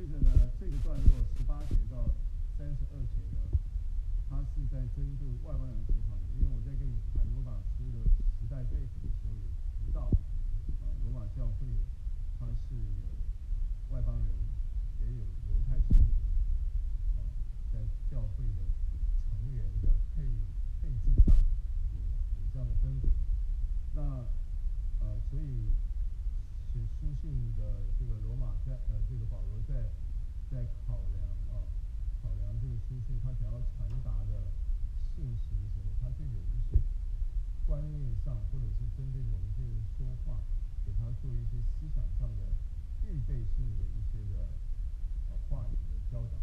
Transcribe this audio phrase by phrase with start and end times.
[0.00, 2.08] 接着呢，这个段落十八节到
[2.56, 3.52] 三十二节呢，
[4.30, 6.24] 它是在针对外邦人说话的。
[6.40, 9.44] 因为我在跟你谈罗马书的时代背景的时候，也
[9.84, 10.08] 提到，
[10.80, 11.66] 啊，罗马教会
[12.38, 14.32] 它是有外邦人，
[15.04, 17.36] 也有犹太信徒，啊，
[17.70, 18.64] 在教会的
[19.28, 20.24] 成员的配
[20.80, 21.36] 配置上
[21.92, 23.10] 有有这样的分别。
[23.92, 24.24] 那
[25.04, 25.68] 呃，所以。
[26.72, 29.90] 写书信的这个罗马在呃，这个保罗在
[30.48, 31.18] 在考量
[31.50, 31.66] 啊，
[32.22, 34.52] 考量这个书信他想要传达的
[35.16, 36.78] 信息的时候，他就有一些
[37.66, 38.14] 观念
[38.50, 40.40] 或者是针对某一些人说话，
[40.84, 42.52] 给他做一些思想上的
[43.04, 44.48] 预备性的一些的
[45.30, 46.38] 呃话语的教导。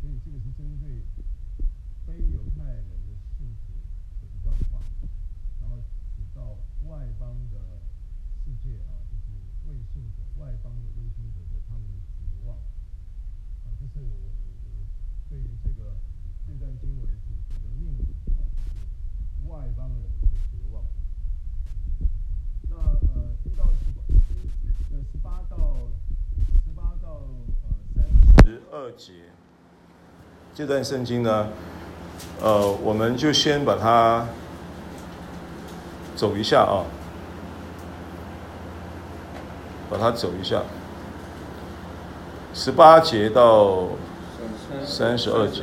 [0.00, 1.04] 所以这个是针对
[2.06, 3.72] 非犹太人的信徒
[4.20, 4.80] 的一段话，
[5.60, 5.82] 然后
[6.16, 6.56] 直到
[6.88, 7.82] 外邦的
[8.44, 8.96] 世界啊。
[9.10, 12.56] 就是未信者，外邦的未信者的他们的绝望，
[13.64, 14.86] 啊，这是我我
[15.28, 15.96] 对于这个
[16.46, 18.06] 这段经文主题的命名
[18.38, 20.10] 啊，就是外邦人
[28.72, 29.12] 二节，
[30.54, 31.48] 这段圣经呢，
[32.40, 34.26] 呃，我们就先把它
[36.14, 36.86] 走一下啊。
[39.90, 40.62] 把它走一下，
[42.54, 43.88] 十八节到
[44.86, 45.62] 三十二节。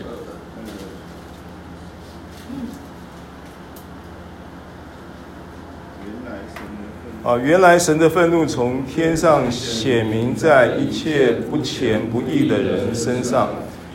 [7.24, 13.50] 啊，原来神的愤怒从天上显明在一切不虔不义的人身上，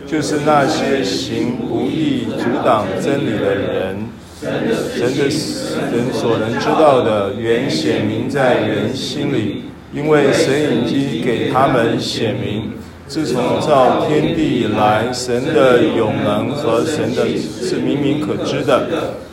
[0.07, 3.97] 就是那些行不义、阻挡真理的人。
[4.41, 9.65] 神的人所能知道的，原显明在人心里。
[9.95, 12.73] 因为神已经给他们显明，
[13.13, 18.89] 自从造天地以来，神的永能和神的是明明可知的，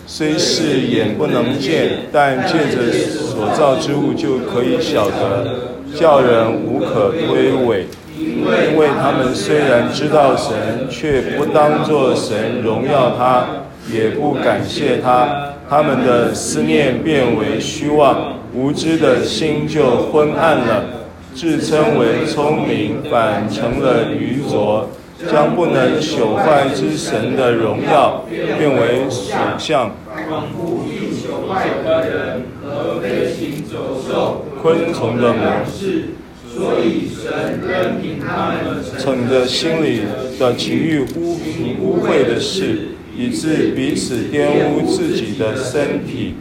[0.05, 7.85] 虽是眼不能见，但借着所造之物就可以晓得，叫人无可推诿。
[8.17, 10.53] 因为他们虽然知道神，
[10.89, 13.45] 却不当作神荣耀他，
[13.89, 18.33] 也不感谢他，他们的思念变为虚妄。
[18.53, 20.83] 无知的心就昏暗了，
[21.35, 24.89] 自称为聪明，反成了愚拙，
[25.31, 28.25] 将不能朽坏之神的荣耀
[28.57, 29.91] 变为水象，
[34.61, 36.09] 昆虫的模式，
[36.53, 40.01] 所以神任凭他们逞着心里
[40.37, 41.37] 的情欲污
[41.79, 46.35] 污秽的事，以致彼此玷污自己的身体。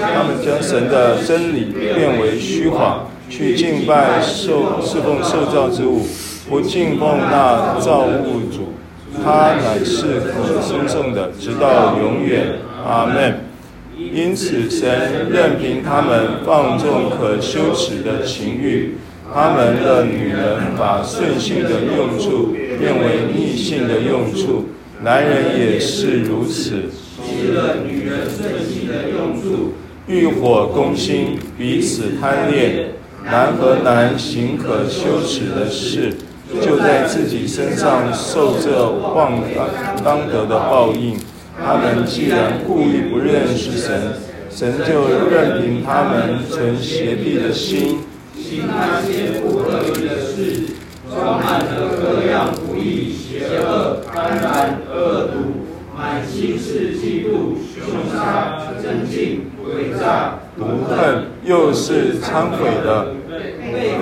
[0.00, 6.06] 他们将神的真理变为虚谎，去敬拜受侍奉受造之物，
[6.48, 8.72] 不敬奉那造物主，
[9.22, 12.58] 他乃是可称颂的，直到永远。
[12.86, 13.40] 阿门。
[13.96, 18.94] 因此，神任凭他们放纵可羞耻的情欲，
[19.34, 24.66] 他们的女人把顺性的用处变为逆性的用处，
[25.02, 26.84] 男人也是如此。
[27.20, 29.72] 弃了女人顺性的用处，
[30.06, 32.92] 欲火攻心，彼此贪恋，
[33.30, 36.14] 男和难行可羞耻的事，
[36.62, 39.42] 就在自己身上受这妄
[40.02, 41.14] 当得的报应。
[41.62, 44.14] 他们既然故意不认识神，
[44.50, 47.98] 神就任凭他们存邪僻的心，
[48.34, 50.62] 行那些不合理的事，
[51.10, 55.66] 充满了各样不义、邪恶、贪婪、恶毒。
[55.94, 63.14] 满心是嫉妒、凶杀、争竞、诡诈、毒恨，又是忏悔的，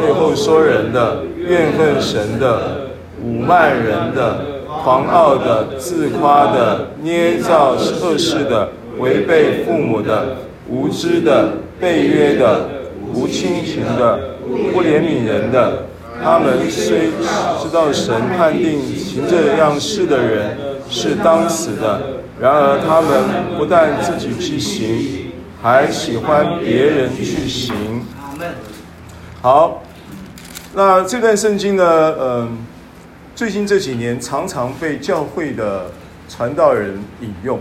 [0.06, 2.90] 背后说人的，怨恨神的，
[3.24, 8.68] 侮慢人的，狂傲的，自夸的，捏造恶事的，
[8.98, 10.36] 违背父母的，
[10.68, 12.68] 无知的，背约的，
[13.12, 14.36] 无亲情的，
[14.72, 15.86] 不怜悯人的。
[16.22, 17.08] 他们虽
[17.60, 20.56] 知道神判定行这样事的人
[20.88, 22.00] 是当死的，
[22.40, 27.74] 然而他们不但自己去行，还喜欢别人去行。
[29.42, 29.82] 好，
[30.76, 32.48] 那这段圣经呢，嗯、呃，
[33.34, 35.90] 最近这几年常常被教会的
[36.28, 37.58] 传道人引用。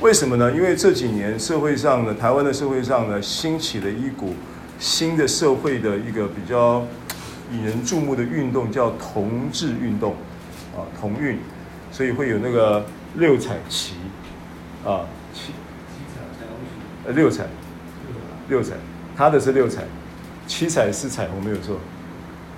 [0.00, 0.50] 为什么呢？
[0.50, 4.32] 因为这几年社会上呢，台湾的社会上呢，兴起了一股
[4.78, 6.86] 新的社会的一个比较
[7.52, 10.12] 引人注目的运动，叫同志运动，
[10.74, 11.38] 啊，同运，
[11.92, 12.82] 所以会有那个
[13.16, 13.92] 六彩旗，
[14.86, 15.04] 啊，
[15.34, 15.52] 七
[17.04, 17.44] 呃六彩，
[18.48, 18.72] 六彩，
[19.14, 19.82] 他的是六彩，
[20.50, 21.76] 七彩是彩虹没有错，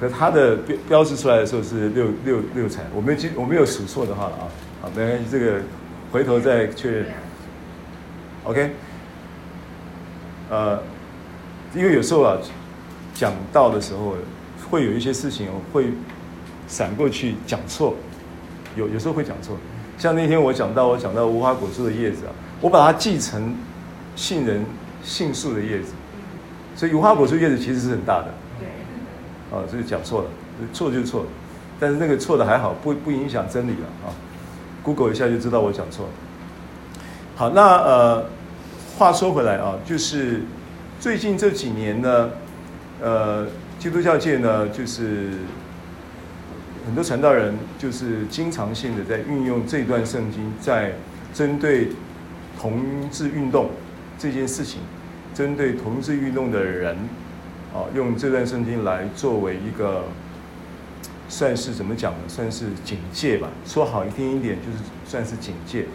[0.01, 4.49] 可它的标标志出来的时候是六六六彩，我没记我没有数错的话了啊，
[4.81, 5.61] 好，没关系，这个
[6.11, 7.07] 回头再确认。
[8.45, 8.71] OK，
[10.49, 10.83] 呃，
[11.75, 12.39] 因为有时候啊，
[13.13, 14.17] 讲到的时候
[14.71, 15.93] 会有一些事情会
[16.67, 17.95] 闪过去讲错，
[18.75, 19.59] 有有时候会讲错。
[19.99, 23.55] 像那天我讲到我讲到无花果树的叶子啊，我把它记成
[24.17, 24.65] 杏仁
[25.05, 25.93] 杏树的叶子，
[26.83, 28.35] 所以无花果树叶子其实是很大的。
[28.59, 29.57] 对。
[29.57, 30.29] 啊，所以讲错了，
[30.73, 31.27] 错就错了，
[31.79, 34.11] 但是那个错的还好，不不影响真理了啊。
[34.83, 36.13] Google 一下就知道我讲错了。
[37.37, 38.25] 好，那呃，
[38.99, 40.41] 话说回来啊，就是
[40.99, 42.31] 最近这几年呢，
[43.01, 43.47] 呃，
[43.79, 45.35] 基督教界呢，就是
[46.85, 50.95] 很多传道人就是经常性的在运用这段圣经，在
[51.33, 51.91] 针对
[52.61, 53.71] 同志运动
[54.19, 54.81] 这件事情，
[55.35, 56.97] 针对同志运动的人
[57.75, 60.05] 啊，用这段圣经来作为一个
[61.29, 62.19] 算是怎么讲呢？
[62.29, 63.49] 算是警戒吧。
[63.65, 65.87] 说好听一点，就是算是警戒，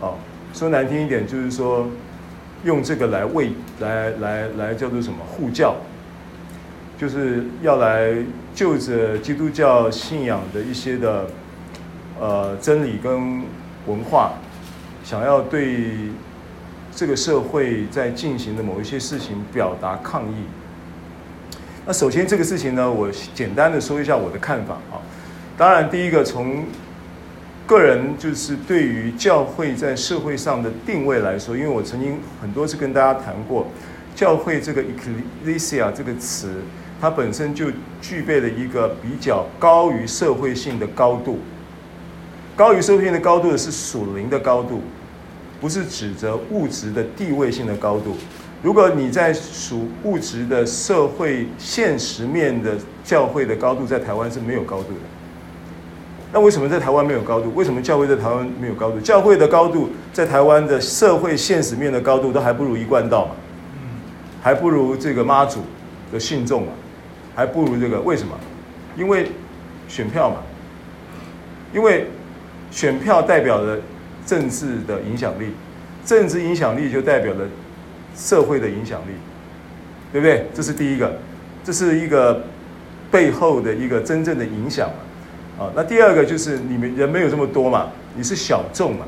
[0.00, 0.12] 啊。
[0.54, 1.88] 说难听一点，就是说
[2.64, 5.76] 用这个来为来来来叫做什么护教，
[6.98, 8.14] 就是要来
[8.54, 11.26] 就着基督教信仰的一些的
[12.18, 13.42] 呃真理跟
[13.86, 14.32] 文化，
[15.04, 15.90] 想要对
[16.98, 20.34] 这个社会在进行的某一些事情表达抗议。
[21.86, 24.98] 那首先这个事情呢，我简单的说一下我的看法啊。
[25.56, 26.64] 当然，第一个从
[27.68, 33.68] 个人就是对于教会在社会上的定位来说，因为我曾经很多次跟大家谈过，
[34.16, 36.50] 教会这个 ecclesia 这个词，
[37.00, 37.66] 它本身就
[38.02, 41.38] 具备了一个比较高于社会性的高度。
[42.56, 44.82] 高于社会性的高度的是属灵的高度，
[45.60, 48.16] 不是指着物质的地位性的高度。
[48.62, 55.00] 如果你在属物质的社会现实面的教会的高度，在台湾是没有高度的。
[56.32, 57.54] 那为什么在台湾没有高度？
[57.54, 59.00] 为什么教会在台湾没有高度？
[59.00, 63.32] 教会的高度在台湾的社会现实面的高度都还不如一贯道嘛，
[64.42, 65.60] 还不如这个妈祖
[66.12, 66.72] 的信众嘛，
[67.34, 68.34] 还不如这个为什么？
[68.96, 69.30] 因为
[69.86, 70.36] 选票嘛，
[71.72, 72.08] 因为
[72.70, 73.80] 选票代表的
[74.28, 75.46] 政治的影响力，
[76.04, 77.46] 政治影响力就代表了
[78.14, 79.12] 社会的影响力，
[80.12, 80.44] 对不对？
[80.52, 81.18] 这是第一个，
[81.64, 82.44] 这是一个
[83.10, 84.90] 背后的一个真正的影响。
[85.58, 89.06] 啊，那第二个就是你们人没有这么多嘛，你是小众嘛，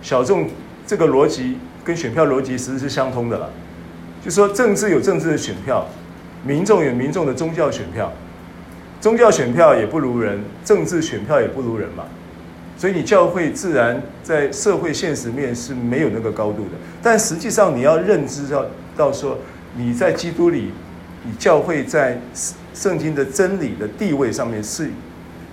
[0.00, 0.48] 小众
[0.86, 3.50] 这个逻辑跟选票逻辑其实是相通的了，
[4.24, 5.84] 就说政治有政治的选票，
[6.44, 8.12] 民众有民众的宗教选票，
[9.00, 12.04] 宗教选票也不如人，政治选票也不如人嘛，
[12.76, 18.66] 所以你教会自然在社会现实面是没有那个高度的，但实际上你要认知到
[18.96, 19.38] 到说
[19.76, 20.70] 你在基督里，
[21.24, 22.20] 你教会在
[22.74, 24.90] 圣经的真理的地位上面是。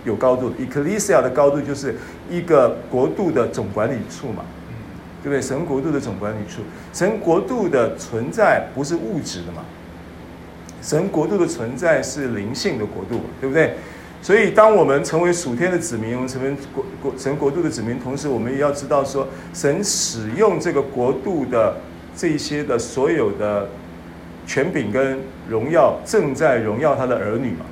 [0.06, 1.96] 有高度的，Ecclesia 的高度就是
[2.30, 4.44] 一个国度的总管理处嘛，
[5.24, 5.42] 对不对？
[5.42, 6.62] 神国度的总管理处，
[6.92, 9.64] 神国度的存在不是物质的嘛，
[10.82, 13.76] 神国度的存在是灵性的国度，对不对？
[14.24, 21.76] 所以，当我们成为属天的子民，我们成为国国成国度的子民，同时我们也要知道说，神使用这个国度的
[22.16, 23.68] 这些的所有的
[24.48, 27.66] 权柄跟荣耀，正在荣耀他的儿女嘛。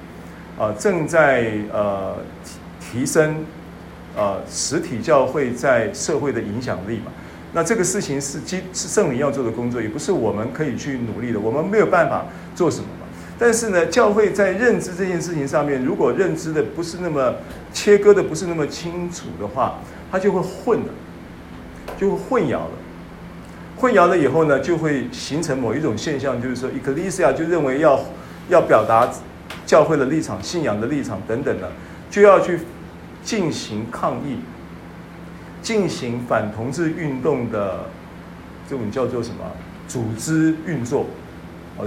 [0.59, 2.17] 啊，正在呃
[2.81, 3.45] 提升
[4.17, 7.13] 呃实体教会在社会的影响力嘛。
[7.53, 12.85] 那这个事情是基是圣灵要做的工作，也不是我们可以去努力的，我们没有办法做什么。
[13.41, 17.33] 但是呢，教会在认知这件事情上面，如果认知的不是那么
[17.73, 19.79] 切割的不是那么清楚的话，
[20.11, 20.93] 它就会混了，
[21.97, 22.71] 就会混淆了。
[23.77, 27.99] 混淆了以后呢，就会形成某一种现象，就是说，Ecclesia 就认为要
[28.49, 29.11] 要表达。
[29.65, 31.69] 教会的立场、信仰的立场等等的，
[32.09, 32.59] 就要去
[33.21, 34.39] 进行抗议，
[35.61, 37.85] 进行反同志运动的
[38.69, 39.45] 这种叫做什么
[39.87, 41.05] 组织运作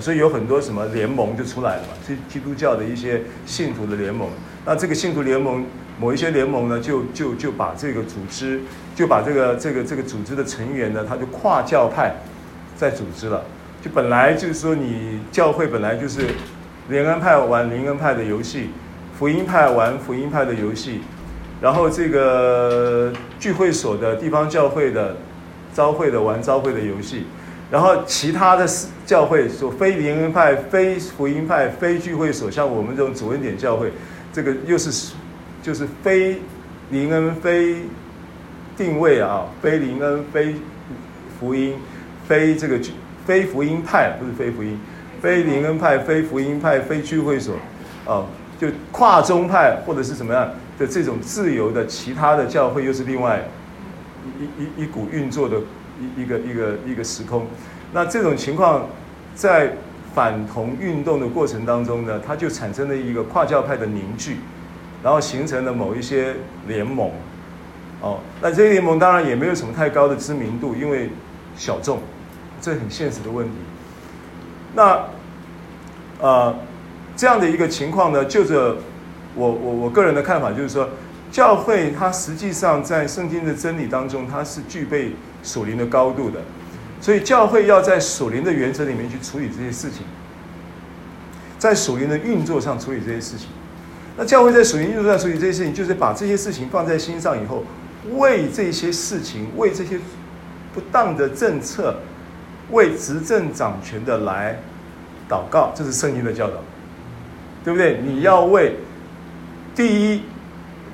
[0.00, 4.28] 所以有很多什么联盟就出来了嘛，基基督教的一些信徒的联盟。
[4.64, 5.64] 那这个信徒联盟，
[6.00, 8.60] 某一些联盟呢，就就就把这个组织，
[8.94, 12.14] 就把这个这个这个组织的成员呢，他就跨教派
[12.76, 13.44] 在组织了。
[13.82, 16.26] 就本来就是说，你教会本来就是。
[16.90, 18.68] 灵恩派玩灵恩派的游戏，
[19.18, 21.00] 福音派玩福音派的游戏，
[21.58, 23.10] 然后这个
[23.40, 25.16] 聚会所的地方教会的
[25.72, 27.24] 召会的玩召会的游戏，
[27.74, 28.64] 然后其他的
[29.04, 33.90] 教会说非灵恩派、非福音派、非聚会所，像我们这种主恩典教会，
[34.32, 35.12] 这个又是
[35.60, 36.38] 就是非
[36.90, 37.78] 灵恩、非
[38.76, 40.54] 定位啊，非灵恩、非
[41.40, 41.74] 福音、
[42.28, 42.78] 非这个
[43.26, 44.78] 非福音派，不是非福音。
[45.20, 47.56] 非灵恩派、非福音派、非聚会所，
[48.06, 48.24] 啊，
[48.56, 53.42] 就跨宗派或者是什么样的这种自由的其他的教会，又是另外
[54.38, 55.56] 一一一股运作的
[56.00, 57.46] 一一个一个一个时空。
[57.92, 58.88] 那这种情况
[59.34, 59.72] 在
[60.14, 64.38] 反同运动的过程当中呢，它就产生了一个跨教派的凝聚，
[65.02, 66.34] 然后形成了某一些
[66.66, 67.10] 联盟。
[68.00, 71.10] 哦，那这些联盟当然也没有什么太高的知名度，因为
[71.56, 72.00] 小众，
[72.60, 73.54] 这很现实的问题。
[74.74, 75.04] 那，
[76.20, 76.54] 呃，
[77.16, 78.76] 这样的一个情况呢，就着
[79.34, 80.88] 我我我个人的看法，就是说，
[81.30, 85.12] 教会它实际上在圣经的真理当中，它是具备
[85.44, 86.40] 属灵的高度的，
[87.00, 90.00] 所以教会要在属灵的原则里面去处理这些事情，
[91.58, 93.46] 在属灵的运作上处理这些事情。
[94.16, 97.62] 那教会在属灵运作上处理这些事情，就是把这些事情放在心上以后，
[98.16, 100.00] 为这些事情，为这些
[100.72, 101.96] 不当的政策。
[102.70, 104.58] 为执政掌权的来
[105.28, 106.54] 祷告，这是圣经的教导，
[107.62, 108.00] 对不对？
[108.02, 108.76] 你要为
[109.74, 110.22] 第一，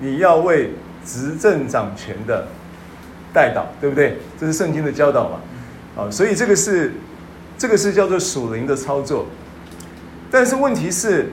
[0.00, 0.72] 你要为
[1.06, 2.48] 执政掌权的
[3.32, 4.18] 代祷，对不对？
[4.38, 5.40] 这是圣经的教导嘛？
[5.96, 6.92] 啊，所以这个是
[7.58, 9.26] 这个是叫做属灵的操作。
[10.30, 11.30] 但是问题是，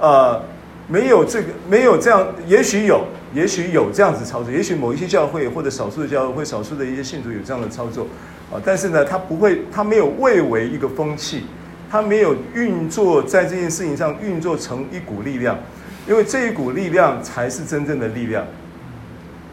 [0.00, 0.40] 呃，
[0.88, 8.06] 没有这个，没有这样，也许有，也许有这样子操作，也许某一些教会或者少数的教会少数的一些信徒有这样的操作。
[8.52, 11.46] 啊，但是呢，他不会，他没有蔚为一个风气，
[11.90, 15.58] 他没有运作在这件事情上运作成一股力量，
[16.08, 18.46] 因为这一股力量才是真正的力量，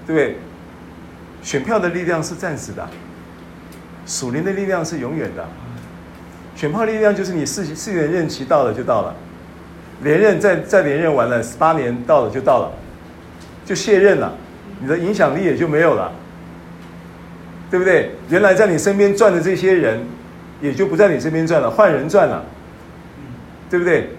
[0.06, 0.38] 对？
[1.44, 2.90] 选票的力量是暂时的，
[4.08, 5.46] 属灵的力量是永远的。
[6.56, 9.14] 选票力量就是你四四年任期到了就到了，
[10.02, 12.72] 连任再再连任完了八年到了就到了，
[13.66, 14.34] 就卸任了，
[14.80, 16.12] 你的影响力也就没有了。
[17.70, 18.12] 对不对？
[18.30, 20.00] 原来在你身边转的这些人，
[20.62, 22.46] 也就不在你身边转了，换人转了，
[23.68, 24.12] 对不对？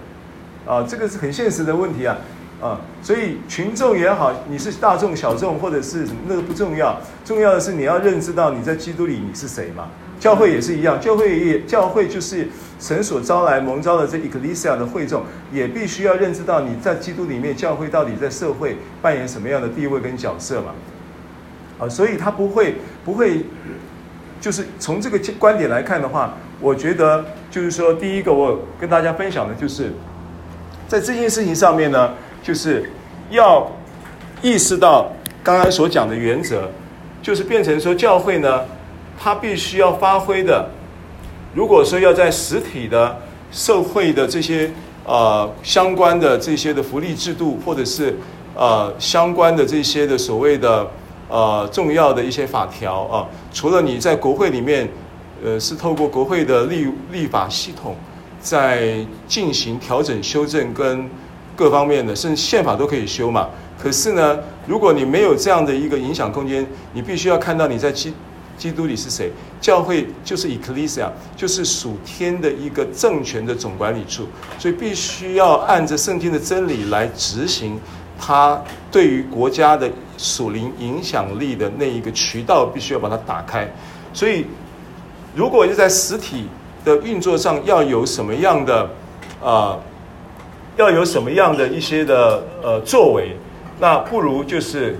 [0.67, 2.17] 啊，这个是很现实的问题啊，
[2.65, 9.89] 啊，所以群众也好，你是大众小众或者是，那个不重要，重要的是你要认知到你在基督里你是谁嘛。
[10.19, 12.49] 教会也是一样，教会也教会就是
[12.81, 20.73] 神所招来蒙召的这 Ecclesia 的会众，也必须要认知到你在基督里面，教会到底在社会扮演什么样的地位跟角色嘛。
[21.79, 23.45] 啊，所以他不会不会，
[24.41, 29.93] 就是从这个观点来看的话，我觉得就是说，第一个我跟大家分享的就是，
[30.89, 32.13] 在这件事情上面呢，
[32.45, 32.89] 就是
[33.31, 33.67] 要
[34.43, 35.11] 意识到
[35.43, 36.71] 刚刚所讲的原则，
[37.23, 38.61] 就是变成说教会呢，
[39.19, 40.69] 它必须要发挥的，
[41.55, 43.17] 如果说要在实体的
[43.51, 44.71] 社会的这些
[45.07, 48.15] 呃相关的这些的福利制度，或者是
[48.55, 50.87] 呃相关的这些的所谓的。
[51.27, 54.87] 呃，重要的一些法条啊，除了你在国会里面，
[55.43, 57.97] 呃，是透过国会的立立法系统
[58.39, 61.09] 在进行调整、修正跟
[61.57, 63.49] 各方面的，甚至宪法都可以修嘛。
[63.79, 68.15] 可是呢，如果你没有这样的一个影响空间，你必须要看到你在基
[68.57, 69.31] 基督里是谁。
[69.61, 74.27] 教会就是 Ecclesia，就是属天的一个政权的总管理处，
[74.59, 77.79] 所以必须要按着圣经的真理来执行。
[78.17, 83.69] 他对于国家的属灵影响力的那一个渠道，必须要把它打开。
[84.13, 84.47] 所以，
[85.35, 86.47] 如果要在实体
[86.85, 88.89] 的运作上要有什么样的、
[89.41, 89.79] 呃，
[90.77, 93.37] 要有什么样的一些的呃作为，
[93.79, 94.97] 那不如就是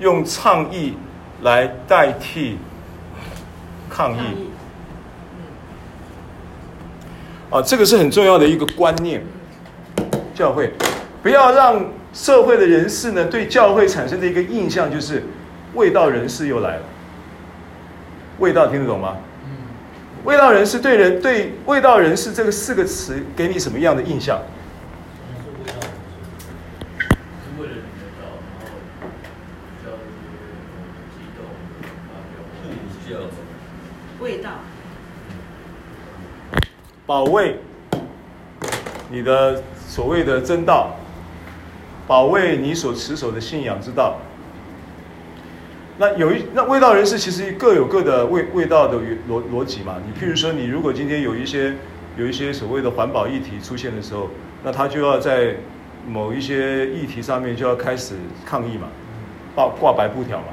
[0.00, 0.94] 用倡议
[1.42, 2.58] 来代替
[3.88, 4.48] 抗议。
[7.50, 9.22] 啊，这个是很重要的一个观念，
[10.34, 10.72] 教会。
[11.22, 15.22] 不要让社会的人士呢，对教会产生的一个印象就是，
[15.74, 16.82] 味道人士又来了。
[18.38, 19.16] 味道听得懂吗？
[20.24, 24.40] 卫道人士对人对味道人士这个四个词给你什么样的印象？
[34.20, 34.50] 味道。
[37.04, 37.58] 保卫
[39.10, 40.96] 你的所谓的真道。
[42.06, 44.18] 保卫你所持守的信仰之道。
[45.98, 49.96] 那有一那味道人士其实各有各的味味道的逻逻辑嘛。
[50.06, 51.74] 你譬如说，你如果今天有一些
[52.16, 54.30] 有一些所谓的环保议题出现的时候，
[54.64, 55.54] 那他就要在
[56.08, 58.88] 某一些议题上面就要开始抗议嘛，
[59.54, 60.46] 挂挂白布条嘛。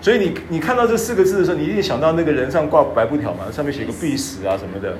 [0.00, 4.96] 所以你你看到这四个字的时候，你一定想到那个人上挂白布条嘛，上面写个必死啊什么的，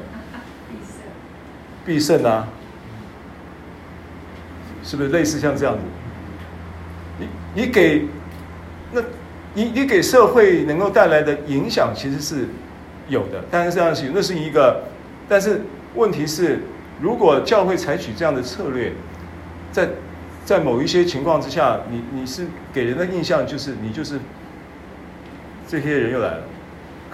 [1.87, 2.47] 必胜，必胜啊，
[4.85, 5.81] 是不是类似像这样子？
[7.19, 8.05] 你你给，
[9.55, 12.49] 你你给社会能够带来的影响其实是
[13.09, 14.83] 有的，但是这样子那是一个，
[15.29, 15.63] 但是
[15.95, 16.61] 问题是，
[17.01, 18.93] 如果教会采取这样的策略，
[19.73, 19.89] 在
[20.45, 24.19] 在某一些情况之下，你你是给人的印象就是你就是。
[25.69, 26.43] 这些人又来了，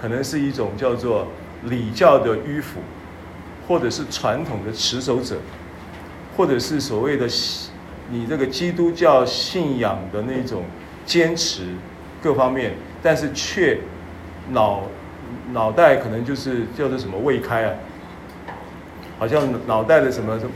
[0.01, 1.27] 可能是一种叫做
[1.65, 2.79] 礼教的迂腐，
[3.67, 5.35] 或者是传统的持守者，
[6.35, 7.27] 或者是所谓的
[8.09, 10.63] 你这个基督教信仰的那种
[11.05, 11.67] 坚持
[12.27, 13.77] 各方面，但是却
[14.51, 14.81] 脑
[15.53, 17.71] 脑袋可能就是叫做什么未开啊，
[19.17, 20.51] 好像脑袋的什么什么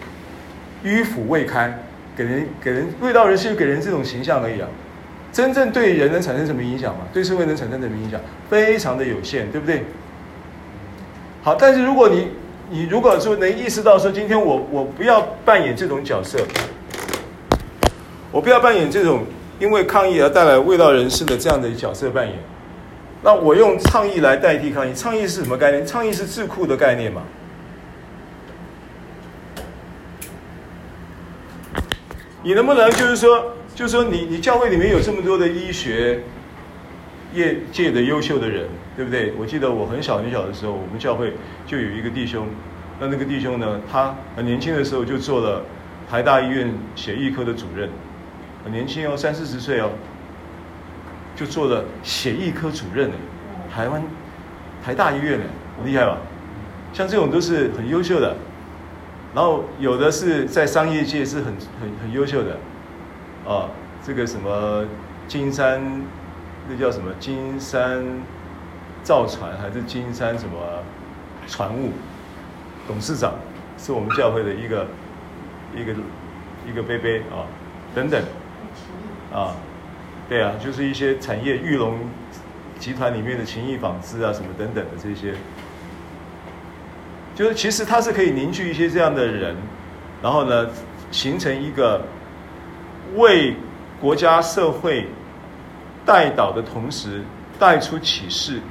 [0.83, 1.79] 迂腐未开，
[2.13, 4.67] 给人给人卫道人是给人这种形象而已啊。
[5.31, 7.05] 真正对人能产生什么影响吗？
[7.13, 8.19] 对社会能产生什么影响？
[8.49, 9.85] 非常的有限，对不对？
[11.41, 12.27] 好，但是如果你
[12.69, 16.37] 你如果说能意识到说，今天我我不要扮演这种角色，
[18.29, 19.23] 我不要扮演这种
[19.61, 22.35] 因为抗议而带来卫道人士的这样的角色扮演，
[23.21, 24.91] 那我用倡议来代替抗议。
[24.91, 25.85] 倡议是什么概念？
[25.85, 27.21] 倡议是智库的概念嘛？
[32.41, 33.53] 你能不能就是说？
[33.75, 36.21] 就是说，你你教会里面有这么多的医学
[37.33, 39.31] 业界的优秀的人，对不对？
[39.39, 41.33] 我记得我很小很小的时候，我们教会
[41.67, 42.47] 就有一个弟兄，
[42.99, 45.63] 那那个弟兄呢，他很年轻的时候就做了
[46.09, 47.89] 台大医院血液科的主任，
[48.63, 49.89] 很年轻哦，三四十岁哦，
[51.35, 53.15] 就做了血液科主任呢，
[53.73, 54.03] 台湾
[54.83, 55.45] 台大医院呢，
[55.83, 56.17] 厉害吧？
[56.93, 58.35] 像这种都是很优秀的，
[59.33, 61.45] 然后有的是在商业界是很
[61.79, 62.57] 很很优秀的。
[63.47, 63.69] 啊，
[64.05, 64.85] 这个什么
[65.27, 65.81] 金山，
[66.69, 68.03] 那叫什么金山
[69.01, 70.53] 造船还是金山什么
[71.47, 71.89] 船务
[72.87, 73.33] 董事长，
[73.79, 74.85] 是我们教会的一个
[75.75, 75.93] 一个
[76.69, 77.49] 一个杯杯啊，
[77.95, 78.21] 等等
[79.33, 79.55] 啊，
[80.29, 81.97] 对啊，就是一些产业玉龙
[82.79, 85.33] 集团里面的情谊纺织啊什么等等的这些，
[87.35, 89.55] 就是其实它是可以凝聚一些这样的人，
[90.21, 90.67] 然后呢，
[91.11, 92.01] 形成一个。
[93.17, 93.53] 为
[93.99, 95.05] 国家社会
[96.05, 97.21] 带导的同时，
[97.59, 98.61] 带出启示，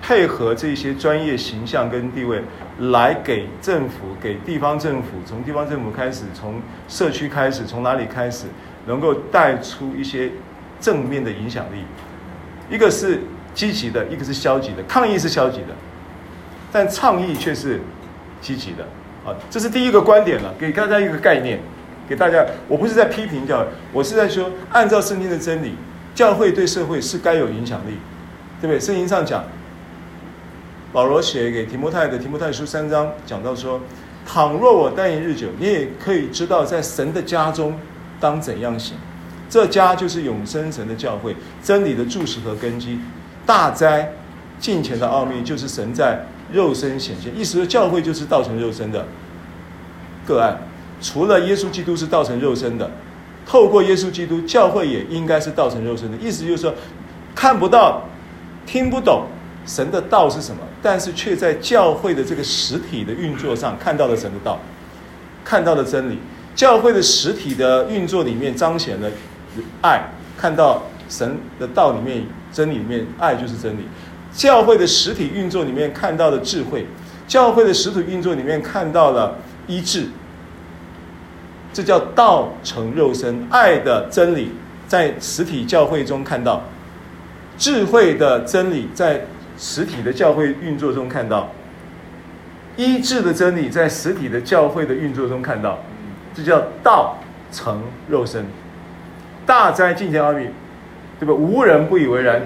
[0.00, 2.40] 配合这些专业形象跟地位，
[2.78, 8.46] 来给政府、给地方政府，从地方政府开始，从社区开始，从哪里开始，
[8.88, 10.32] 能够带出一些
[10.80, 11.84] 正面的影响力。
[12.68, 13.20] 一个是
[13.54, 14.82] 积极的，一个是消极的。
[14.88, 15.68] 抗议是消极的，
[16.72, 17.80] 但倡议却是
[18.40, 18.82] 积极的。
[19.24, 21.60] 啊，这是第一个观点了，给大家一个概念。
[22.08, 25.74] 给大家，我不是在批评教会，我是在说，按照圣经的真理，
[26.14, 27.98] 教会对社会是该有影响力，
[28.62, 28.80] 对不对？
[28.80, 29.44] 圣经上讲，
[30.90, 33.82] 保罗写给提摩太的提摩太书三章讲到说，
[34.24, 37.78] 倘若我耽延日久，你也可以知道，在神的家中
[38.20, 38.96] 当怎样行。
[39.50, 42.98] 这家就是永生神的教会，真理的柱石和根基。
[43.46, 44.12] 大哉，
[44.60, 46.20] 敬虔的奥秘就是神在
[46.52, 49.06] 肉身显现，意思是教会就是道成肉身的
[50.26, 50.58] 个案。
[51.00, 52.90] 除了耶稣基督是道成肉身的，
[53.46, 56.18] 透过耶稣基督，教会也应该是道成肉身的。
[56.18, 56.74] 意思就是说，
[57.34, 58.02] 看不到、
[58.66, 59.24] 听不懂
[59.64, 64.60] 神的道是什么，但是却在教会的这个实体的运作上看到了神的道，
[65.42, 66.18] 看到了真理。
[66.58, 69.08] 教会的实体的运作里面彰显了
[69.80, 70.02] 爱，
[70.36, 73.82] 看到神的道里面、真理里面，爱就是真理。
[74.32, 76.84] 教会的实体运作里面看到了智慧，
[77.28, 80.08] 教会的实体运作里面看到了医治。
[81.72, 84.50] 这叫道成肉身，爱的真理
[84.88, 86.64] 在实体教会中看到，
[87.56, 89.24] 智慧的真理在
[89.56, 91.52] 实体的教会运作中看到，
[92.76, 95.78] 医治的真理在实体的教会的运作中看到，
[96.38, 97.18] 这叫道
[97.52, 98.46] 成肉身。
[99.44, 100.46] 大哉敬虔奥秘，
[101.18, 101.34] 对吧？
[101.34, 102.42] 无人不以为然，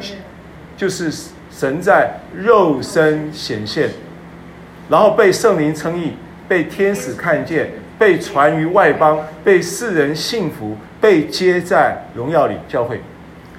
[0.77, 1.13] 就是
[1.51, 3.91] 神在肉身显现，
[4.89, 6.13] 然后被圣灵称义，
[6.49, 7.71] 被天使看见。
[7.99, 12.57] 被传于外邦，被世人信服，被接在荣耀里。
[12.67, 13.01] 教会，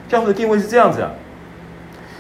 [0.10, 1.10] 教会的定位是这样子啊。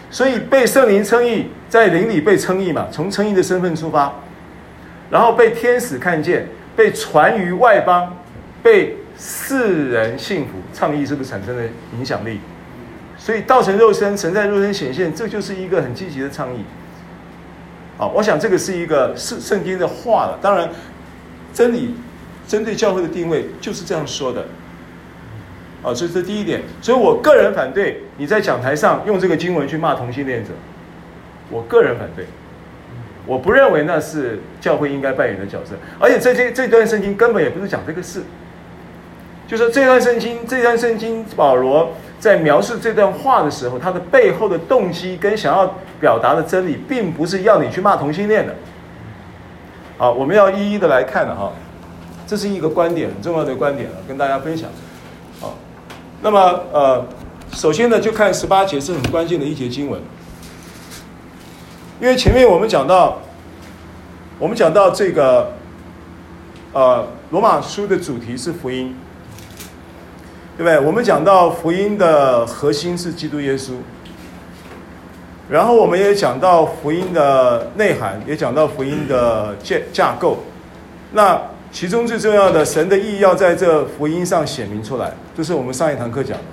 [0.10, 4.13] 所以被圣灵称义，在灵里被称义嘛，从称义的身份出发，
[5.10, 8.17] 然后被天使看见，被传于外邦，
[8.62, 10.51] 被世人信服。
[10.73, 11.63] 倡议是不是产生了
[11.97, 12.39] 影响力？
[13.17, 16.63] 所以道成肉身，神在肉身显现，这就是一个很积极的倡议。
[17.97, 20.39] 好，我想这个是一个圣圣经的话了。
[20.41, 20.69] 当然，
[21.53, 21.95] 真理。
[22.45, 24.41] 针对教会的定位就是这样说的。
[25.81, 26.62] 啊，这是第一点。
[26.81, 30.49] 所以我个人反对你在讲台上用这个经文去骂同性恋者，
[31.49, 32.25] 我个人反对。
[33.25, 38.21] 我不认为那是教会应该扮演的角色，而且这些这段圣经根本也不是讲这个事。
[39.47, 48.55] 就说这段圣经，这段圣经，保罗在描述这段话的时候，他的背后的动机跟想要表达的真理，并不是要你去骂同性恋的。
[49.97, 51.51] 好，我们要一一的来看了哈，
[52.25, 54.69] 这是一个观点，很重要的观点，跟大家分享。
[55.39, 55.55] 好，
[56.21, 56.39] 那么
[56.71, 57.05] 呃，
[57.51, 60.01] 首先呢，就看十八节是很关键的一节经文，
[62.04, 63.18] 因为前面我们讲到，
[64.38, 65.54] 我们讲到这个
[66.74, 68.94] 呃，罗马书的主题是福音。
[70.58, 70.78] 对不对？
[70.82, 73.72] 我们讲到福音的核心是基督耶稣，
[75.50, 80.39] 然后我们也讲到福音的内涵，也讲到福音的架架构。
[81.13, 86.44] 那其中最重要的，神的意义要在这福音上显明出来，这是我们上一堂课讲的。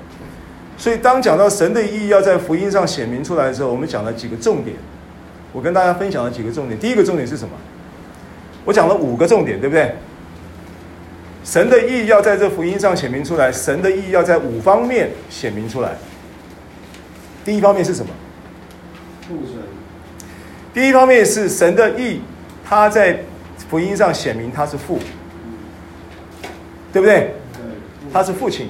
[0.78, 4.76] 所以当讲到神的意义要在福音上显明出来的时候，我们讲了几个重点。
[5.52, 6.78] 我跟大家分享了几个重点。
[6.78, 7.54] 第一个重点是什么？
[8.64, 9.94] 我讲了五个重点，对不对？
[11.42, 15.96] 神的意要在这福音上显明出来，神的意要在五方面显明出来。
[17.44, 18.12] 第一方面是什么？
[19.26, 19.56] 父神。
[20.74, 22.20] 第一方面是神的意，
[22.64, 23.20] 他在
[23.68, 24.98] 福音上显明他是父，
[26.92, 27.34] 对不对？
[27.54, 28.12] 对。
[28.12, 28.68] 他是父亲。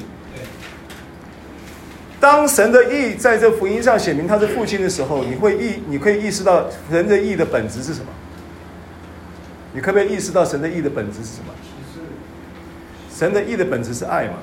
[2.21, 8.07] 当神的意在这福音上显明他是父亲的时候，你会意，你可以意识到神的意的本质是什么？
[9.73, 11.55] 你可不可以意识到神的意的本质是什么？
[13.11, 14.35] 神的意的本质是爱嘛？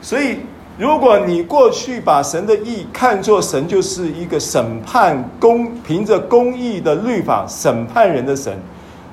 [0.00, 0.38] 所以，
[0.78, 8.58] 如果你过去把神的意看作神就是一个审判公，凭着公义的律法审判人的神，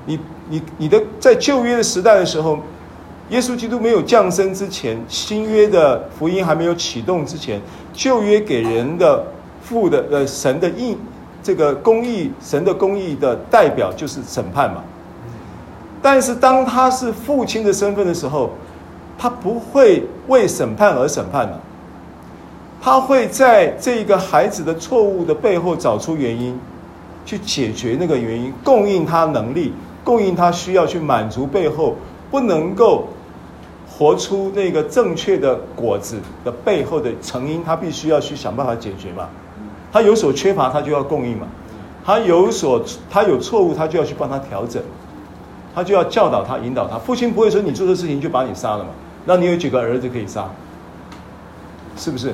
[0.06, 2.58] 你你你的在旧约的时代的时候，
[3.30, 7.60] 耶稣基督没有降生之前，新约的福音还没有启动之前，
[7.92, 9.24] 旧约给人的
[9.62, 10.96] 父的呃神的义，
[11.42, 14.82] 这个公义神的公义的代表就是审判嘛。
[16.02, 18.50] 但是当他是父亲的身份的时候，
[19.16, 21.60] 他不会为审判而审判了，
[22.82, 26.58] 他会在这个孩子的错误的背后找出原因，
[27.24, 31.96] 去解决那个原因，供应他能力，供应他需要去满足背后
[32.32, 33.06] 不能够
[33.88, 39.28] 活出那个正确的果子的背后的成因，他必须要去想办法解决嘛。
[39.92, 41.46] 他有所缺乏，他就要供应嘛。
[42.04, 44.82] 他有所他有错误，他就要去帮他调整。
[45.74, 46.98] 他就要教导他、引导他。
[46.98, 48.90] 父亲不会说你做的事情就把你杀了嘛？
[49.24, 50.48] 那你有几个儿子可以杀？
[51.96, 52.32] 是不是？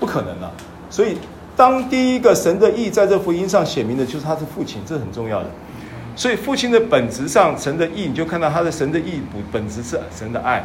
[0.00, 0.50] 不可能啊！
[0.88, 1.18] 所以，
[1.56, 5.46] 当第一个神的义在这福音上写明的，就是他是父亲，这很重要的。
[6.18, 10.64] 所以，父亲的本质上，神的意，你就看到他的神的意本本质是神的爱。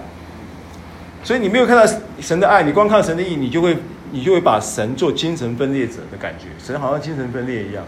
[1.24, 3.78] 所以，你没有看到神的爱，你光看神的意，你就会
[4.12, 7.86] 你就会把神做精神分裂者的感觉，神好像精神分裂一样，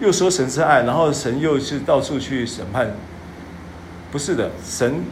[0.00, 2.90] 又说神是爱，然后神又是到处去审判。
[4.10, 5.02] 不是的，神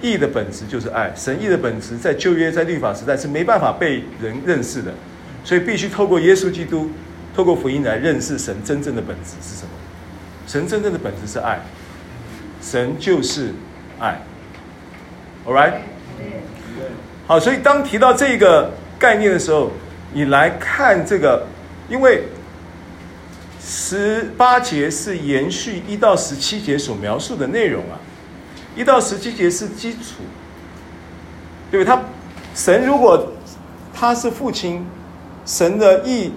[0.00, 1.12] 义的本质就是爱。
[1.16, 4.94] 神义的本质在旧约、在律法时代是没办法被人认识的，
[5.42, 6.88] 所以必须透过耶稣基督，
[7.34, 9.70] 透过福音来认识神真正的本质是什么。
[10.46, 11.60] 神真正的本质是爱，
[12.62, 13.52] 神就是
[13.98, 14.20] 爱。
[15.46, 15.74] All right？
[17.26, 19.72] 好，所以当提到这个概念的时候，
[20.12, 21.46] 你来看这个，
[21.88, 22.24] 因为
[23.60, 27.98] 十八节是延续一到十七节所描述的内容啊。
[28.76, 30.22] 一到十七节是基础，
[31.70, 31.86] 对不对？
[31.86, 32.00] 他
[32.54, 33.32] 神如果
[33.92, 34.86] 他是父亲，
[35.44, 36.30] 神的意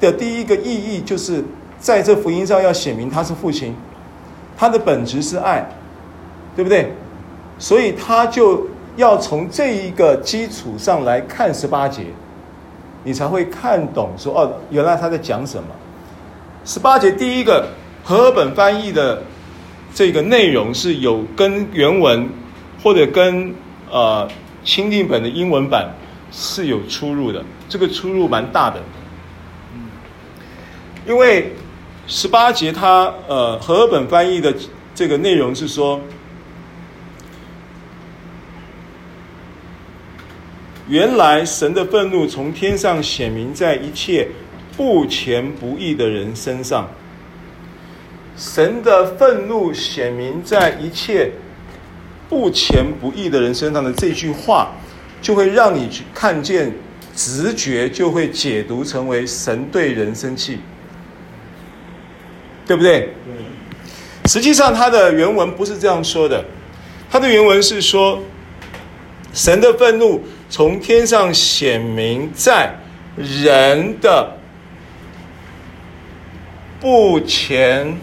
[0.00, 1.44] 的第一个意义就是
[1.84, 3.76] 在这福音上要显明他是父亲，
[4.56, 5.68] 他的本质是爱，
[6.56, 6.90] 对不对？
[7.58, 8.66] 所以他就
[8.96, 12.04] 要从这一个基础上来看十八节，
[13.02, 15.68] 你才会看懂说哦，原来他在讲什么。
[16.64, 17.68] 十八节第一个
[18.02, 19.22] 和本翻译的。
[19.96, 22.28] 这个内容是有跟原文
[22.82, 23.54] 或者跟
[23.92, 24.28] 呃
[24.64, 25.88] 钦定本的英文版
[26.32, 28.80] 是有出入的，这个出入蛮大的。
[31.06, 31.52] 因为
[32.06, 34.54] 十八节它呃和合本翻译的
[34.94, 36.00] 这个内容是说，
[40.86, 44.28] 原来神的愤怒从天上显明在一切
[44.76, 46.88] 不虔不义的人身上。
[48.36, 51.30] 神的愤怒显明在一切
[52.28, 54.72] 不虔不义的人身上的这句话，
[55.22, 56.72] 就会让你去看见，
[57.14, 60.58] 直觉就会解读成为神对人生气，
[62.66, 63.14] 对不对？
[64.26, 66.42] 实际上，它的原文不是这样说的。
[67.10, 68.22] 它的原文是说，
[69.34, 72.74] 神的愤怒从天上显明在
[73.16, 74.38] 人的
[76.80, 77.96] 不前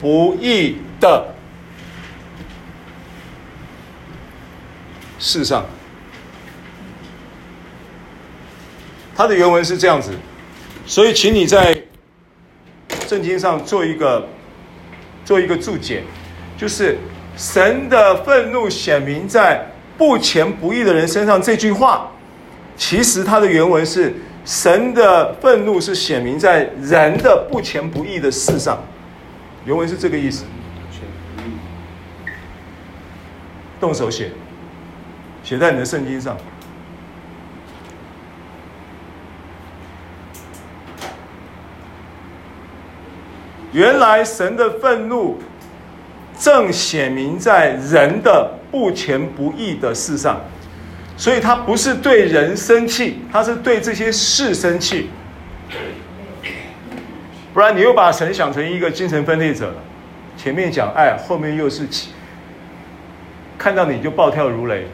[0.00, 1.34] 不义的
[5.18, 5.64] 事上。
[9.16, 10.10] 它的原文是这样子，
[10.84, 11.74] 所以请你在
[13.08, 14.28] 圣经上做一个
[15.24, 16.02] 做一个注解，
[16.58, 16.98] 就是
[17.34, 21.40] 神的愤怒显明在不虔不义的人身上。
[21.40, 22.10] 这句话，
[22.76, 28.78] 其实它的原文是神的愤怒是显明在人的不虔不义的事上，
[29.64, 30.44] 原文是这个意思。
[33.80, 34.30] 动手写，
[35.42, 36.36] 写在你的圣经上。
[43.76, 45.38] 原来神的愤怒
[46.38, 50.40] 正显明在人的不虔不义的事上，
[51.14, 55.10] 所以他不是对人生气，他是对这些事生气。
[57.52, 59.74] 不然你又把神想成一个精神分裂者了，
[60.38, 62.12] 前面讲爱，后面又是气，
[63.58, 64.86] 看到你就暴跳如雷，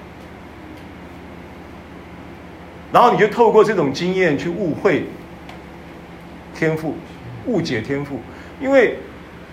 [2.93, 5.05] 然后你就透过这种经验去误会
[6.53, 6.97] 天赋，
[7.47, 8.19] 误解天赋。
[8.63, 8.97] 因为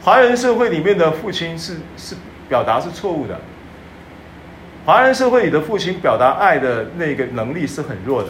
[0.01, 2.15] 华人社会里面的父亲是是
[2.47, 3.37] 表达是错误的，
[4.85, 8.29] 华人社会里的父亲表达爱的那个能力是很弱的，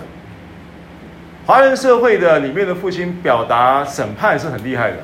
[1.46, 4.98] 华人社会的里面的父亲表达审判是很厉害的，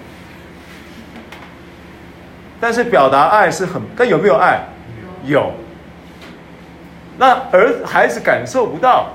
[2.59, 4.61] 但是表达爱是很，但有没有爱？
[5.25, 5.51] 有。
[7.17, 9.13] 那儿孩子感受不到，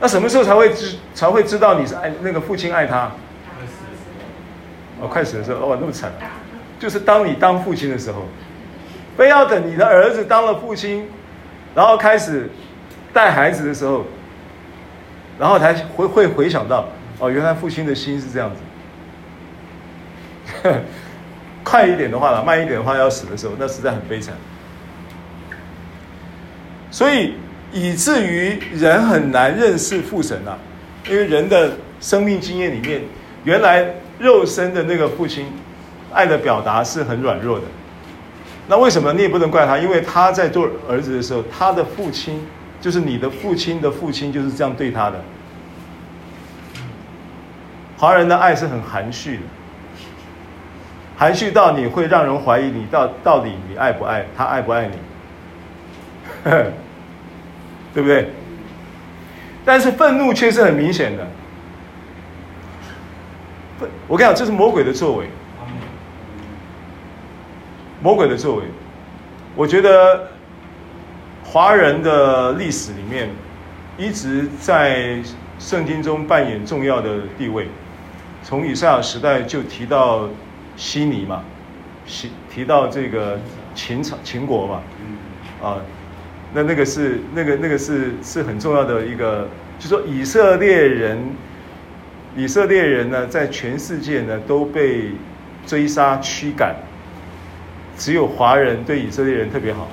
[0.00, 3.10] 那什么时候才会知才会知道你是爱那个父亲爱他？
[4.98, 6.10] 哦，快死的时候，哦，那么惨，
[6.78, 8.24] 就是当你当父亲的时候，
[9.14, 11.06] 非要等你的儿子当了父亲，
[11.74, 12.48] 然后开始
[13.12, 14.06] 带孩子的时候，
[15.38, 18.50] 然后才会会回想到，哦，原来父亲的心是这样
[20.64, 20.72] 子。
[21.62, 24.34] 快一点的话了，慢一点的话要死的时候，那实在很悲惨。
[26.90, 27.34] 所以
[27.70, 30.56] 以至于人很难认识父神啊，
[31.06, 33.02] 因为人的生命经验里面，
[33.44, 33.84] 原来。
[34.18, 35.46] 肉身的那个父亲，
[36.12, 37.64] 爱的表达是很软弱的。
[38.68, 39.78] 那为什么你也不能怪他？
[39.78, 42.44] 因为他在做儿子的时候，他的父亲
[42.80, 45.22] 就是你的父亲的父亲就是这样对他的。
[47.96, 49.42] 华人的爱是很含蓄的，
[51.16, 54.96] 含蓄到你会让人怀疑你到到底你爱不爱他，爱不爱你，
[57.94, 58.30] 对不对？
[59.64, 61.26] 但是愤怒却是很明显的。
[64.08, 65.26] 我跟你讲，这是魔鬼的作为。
[68.02, 68.64] 魔鬼的作为，
[69.56, 70.28] 我觉得
[71.42, 73.30] 华人的历史里面
[73.98, 75.18] 一直在
[75.58, 77.68] 圣经中扮演重要的地位。
[78.42, 80.28] 从以赛亚时代就提到
[80.76, 81.42] 悉尼嘛，
[82.06, 83.40] 提提到这个
[83.74, 84.82] 秦朝秦国嘛，
[85.62, 85.78] 啊，
[86.52, 91.18] 那那个是那个那个是是很重要的一个，就说以色列人。
[92.36, 95.10] 以色列人呢，在全世界呢都被
[95.66, 96.76] 追杀驱赶，
[97.96, 99.88] 只有华人对以色列人特别好，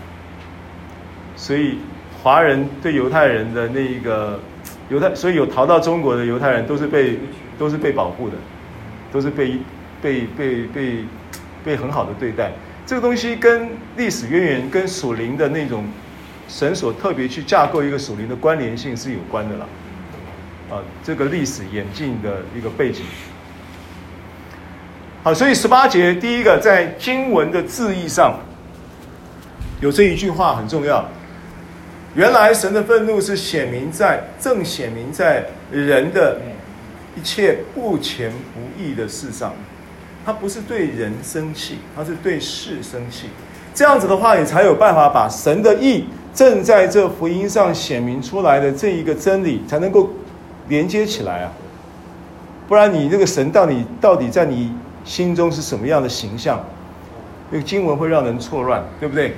[1.37, 1.77] 所以
[2.21, 4.37] 华人对犹太人的那一个
[4.89, 7.17] 犹太，所以有逃到中国的犹太人都是被
[7.57, 8.35] 都是被保护的，
[9.09, 9.57] 都是被
[10.01, 11.05] 被被被
[11.63, 12.51] 被很好的对待。
[12.85, 15.85] 这个东西跟历史渊源、跟属灵的那种
[16.49, 19.65] 神所特别去架构一个属灵的关联性是有关的了。
[20.69, 23.03] 啊，这个历史演进的一个背景。
[25.23, 28.39] 好，所以十八节第一个在经文的字义上
[29.79, 31.05] 有这一句话很重要。
[32.13, 36.39] 原来神的愤怒是显明在，正显明在人的
[37.15, 39.53] 一切不虔不义的事上。
[40.25, 43.27] 他不是对人生气，他是对事生气。
[43.73, 50.09] 这样子的话，你才有办法把神的义正在这福音上显明出来的这一个真理，才能够。
[50.67, 51.51] 连接起来啊，
[52.67, 54.71] 不然你这个神到底到底在你
[55.03, 56.63] 心中是什么样的形象？
[57.51, 59.35] 那个经文会让人错乱，对不对？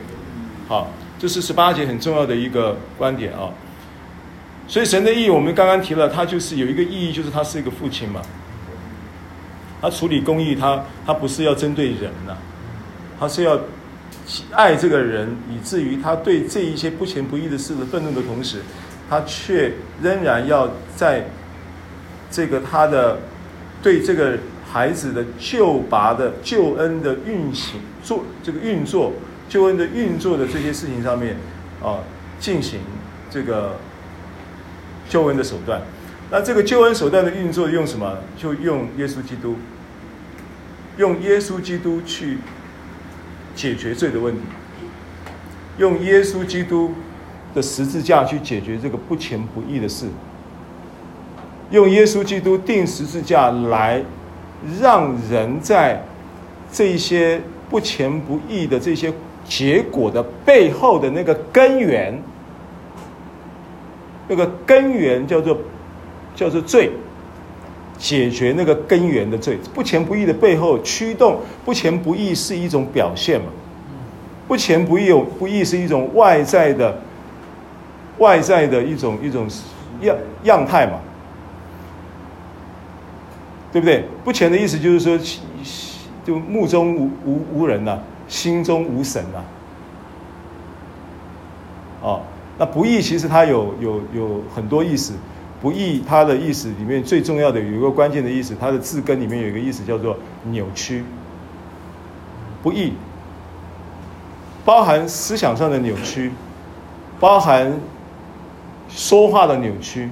[0.68, 0.88] 好，
[1.20, 3.50] 这是十八节很重要的一个观点啊。
[4.68, 8.22] 所以神的意义，我们刚刚提了，他就是有一个意义，就是他是一个父亲嘛。
[9.82, 12.36] 他处理公义，他他不是要针对人呐、
[13.20, 13.60] 他是要
[14.52, 18.62] 爱这个人，以至于他对这一些不情不义的事的愤怒的同时。
[19.10, 21.28] 他却仍然要在
[22.32, 23.20] 这个他的
[23.82, 24.40] 对这个
[24.72, 29.14] 孩子的救拔的救恩的运行做这个运作
[29.48, 31.38] 救恩的运作的这些事情上面
[31.82, 32.00] 啊
[32.40, 32.80] 进行
[33.30, 33.78] 这个
[35.08, 35.82] 救恩的手段。
[36.32, 38.18] 那这个救恩手段的运作用什么？
[38.36, 39.56] 就用耶稣基督，
[40.98, 42.40] 用耶稣基督去
[43.56, 44.42] 解决罪的问题，
[45.78, 46.96] 用耶稣基督
[47.56, 50.06] 的十字架去解决这个不虔不义的事，
[51.72, 54.04] 用耶稣基督钉十字架来
[54.80, 56.04] 让人在
[56.72, 59.12] 这些不虔不义的这些
[59.44, 62.22] 结果的背后的那个根源，
[64.28, 65.58] 那个根源叫做。
[66.36, 66.92] 叫做罪，
[67.98, 73.46] 解决那个根源的罪，不虔不义的背后驱动，不虔不义是一种表现嘛？
[74.46, 77.00] 不虔不义有不义是一种外在的，
[78.20, 79.48] 外在的一种一种
[80.02, 81.00] 样样态嘛？
[83.72, 84.06] 对不对？
[84.24, 85.20] 不虔的意思就是说，
[86.24, 89.44] 就目中无无无人呐、心中无神呐、
[92.02, 92.22] 哦，
[92.58, 95.14] 那不义其实它有有有很多意思。
[95.62, 101.04] 不义，它的意思里面最重要的有一个关键的意思，它的字根里面有一个意思叫做扭曲。
[102.62, 102.94] 不义，
[104.64, 106.32] 包含思想上的扭曲，
[107.20, 107.74] 包含
[108.96, 110.10] 说话的扭曲。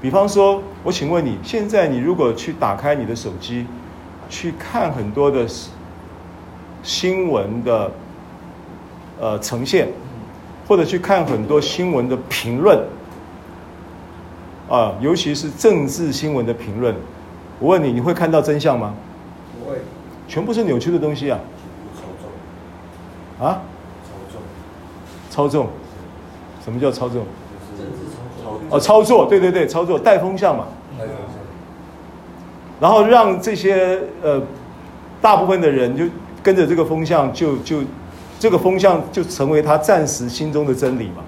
[0.00, 3.66] 比方说，我请问你，现在你如果去打开你的手机，
[4.28, 5.44] 去看很多的
[6.84, 7.90] 新闻的
[9.18, 9.88] 呃呈现，
[10.68, 12.78] 或者去看很多新闻的评论。
[14.68, 16.94] 啊，尤其是政治新闻的评论，
[17.58, 18.94] 我问你，你会看到真相吗？
[19.58, 19.78] 不会，
[20.28, 21.38] 全部是扭曲的东西啊！
[21.94, 23.62] 操纵啊？
[24.04, 24.40] 操纵？
[25.30, 25.68] 操纵？
[26.66, 27.24] 什么叫操纵？
[27.78, 27.92] 政治
[28.42, 28.60] 操纵。
[28.68, 30.66] 哦，操作，对对对，操作带风向嘛。
[32.78, 34.42] 然后让这些呃
[35.22, 36.04] 大部分的人就
[36.42, 37.86] 跟着这个风向就，就就
[38.38, 41.22] 这个风向就成为他暂时心中的真理嘛。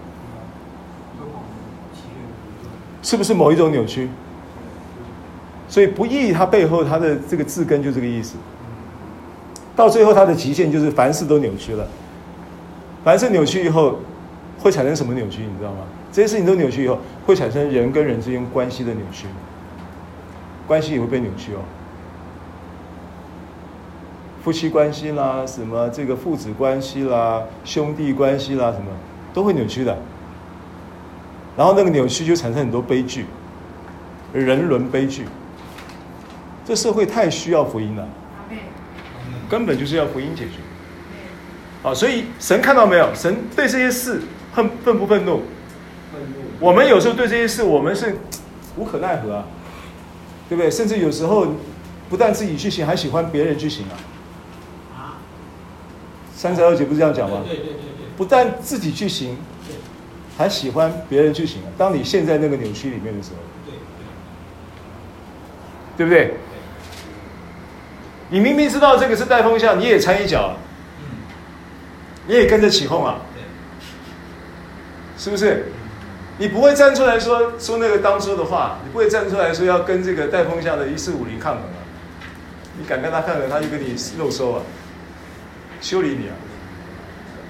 [3.00, 4.10] 是不是某一种扭曲？
[5.68, 8.36] 所以不义，它背后它的这个字根就这个意思。
[9.76, 11.86] 到最后，它的极限就是凡事都扭曲了。
[13.04, 13.98] 凡事扭曲以后，
[14.58, 15.42] 会产生什么扭曲？
[15.42, 15.78] 你知道吗？
[16.12, 19.26] 这些事情都扭曲以后，会产生人跟人之间关系的扭曲，
[20.66, 21.60] 关系也会被扭曲哦。
[24.42, 28.86] 夫妻关系啦，什么这个父子关系啦，兄弟关系啦，什么
[29.34, 29.96] 都会扭曲的。
[31.56, 33.26] 然后那个扭曲就产生很多悲剧，
[34.32, 35.26] 人伦悲剧。
[36.64, 38.08] 这社会太需要福音了，
[39.48, 40.58] 根本就是要福音解决。
[41.82, 43.08] 好，所以神看到没有？
[43.14, 44.22] 神对这些事
[44.58, 45.42] 恨愤不愤怒？
[46.58, 48.16] 我们有时候对这些事，我们是
[48.76, 49.44] 无可奈何啊，
[50.48, 50.68] 对不对？
[50.68, 51.46] 甚至有时候
[52.10, 53.94] 不但自己去行，还喜欢别人去行啊。
[56.34, 57.44] 三十二节不是这样讲吗？
[58.16, 59.36] 不但自己去行。
[60.36, 61.68] 还喜欢别人去行啊？
[61.76, 63.72] 当你陷在那个扭曲里面的时候，
[65.96, 66.34] 对不对？
[68.30, 70.54] 你明明知道这个是带风向，你也掺一脚，
[72.28, 73.18] 你也跟着起哄啊，
[75.18, 75.66] 是不是？
[76.40, 81.82] 你不会站出来说说那个当初的话，你不会站出来说要跟这个带风向的一四五零抗衡啊？
[82.78, 84.62] 你敢跟他抗衡，他就跟你肉收啊，
[85.80, 86.34] 修理你啊，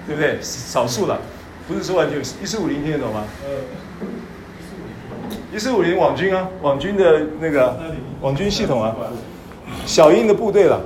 [0.07, 0.39] 对不对？
[0.41, 1.19] 少数了。
[1.67, 3.23] 不是说完全一四五零听得懂吗？
[5.53, 7.79] 一四五零网军啊，网军的那个
[8.21, 8.95] 网军系统啊，
[9.85, 10.81] 小英的部队了。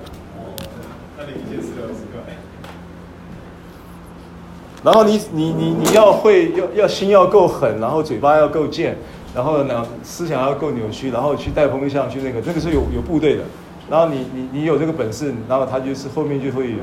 [4.83, 8.97] 然后你你你你要会要要心要够狠，然后嘴巴要够贱，
[9.33, 13.43] 然后呢思想要够扭曲，然后去带风向去那个，那个是有有部队的。
[13.89, 16.77] 然后你你你有这个本事，然后他就是后面就会有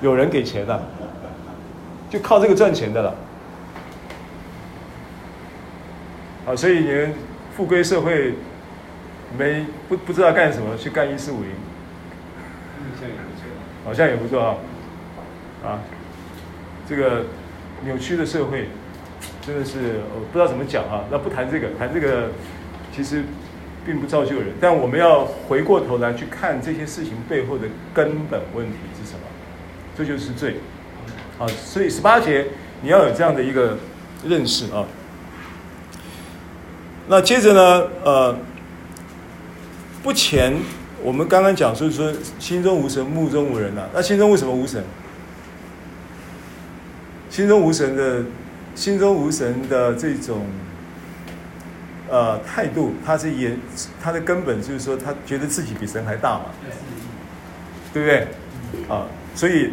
[0.00, 0.82] 有人给钱的。
[2.10, 3.14] 就靠这个赚钱的了，
[6.46, 7.14] 啊，所以你们
[7.56, 8.34] 富贵社会
[9.38, 11.50] 没不不知道干什么，去干一四五零，
[13.82, 14.56] 好像也不错啊，
[15.64, 15.80] 啊，
[16.92, 17.24] 这个
[17.86, 18.68] 扭曲的社会
[19.40, 21.04] 真的是我不知道怎么讲啊。
[21.10, 22.28] 那不谈这个，谈这个
[22.94, 23.24] 其实
[23.86, 29.20] 并不造就人，但我们要回过头来去看这些事情背后的根本问题是什么，
[29.96, 30.56] 这就是罪。
[31.38, 32.48] 啊，所以十八节
[32.82, 33.78] 你要有这样的一个
[34.22, 34.84] 认识啊。
[37.08, 38.36] 那接着呢，呃，
[40.02, 40.54] 不前，
[41.02, 44.84] 我们刚刚讲说说心中无神，目中无人呐、那心中为什么无神？
[47.32, 48.22] 心中无神的，
[48.74, 50.44] 心中无神的这种，
[52.10, 53.56] 呃态度，他是也
[54.02, 56.44] 他的根本就是说他觉得自己比神还大嘛，
[57.94, 58.28] 对不对？
[58.86, 59.72] 啊，所以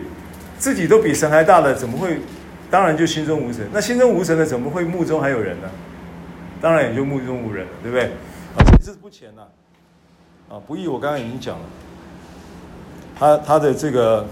[0.57, 2.21] 自己都比神还大了，怎么会？
[2.71, 3.67] 当然就心中无神。
[3.73, 5.69] 那心中无神的，怎么会目中还有人呢？
[6.61, 8.05] 当然也就目中无人了，对不对？
[8.55, 9.41] 啊，这是不前呐。
[10.47, 11.65] 啊，不义我刚刚已经讲了，
[13.17, 14.25] 他他的这个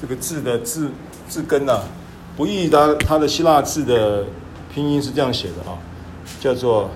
[0.00, 0.90] 这个字的字
[1.28, 1.82] 字根呐，
[2.36, 4.24] 不义它它的希腊字的
[4.72, 5.78] 拼音是这样写的啊，
[6.40, 6.90] 叫做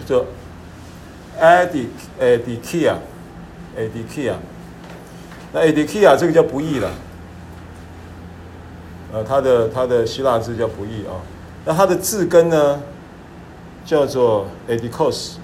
[0.00, 0.26] 叫做
[1.40, 1.86] adic
[2.20, 2.96] adikia
[3.74, 4.34] adikia，
[5.52, 6.90] 那 adikia 这个叫不义了。
[9.14, 11.20] 呃，它的它的希腊字叫不义啊，
[11.64, 12.80] 那它的字根呢，
[13.84, 15.34] 叫做 adikos，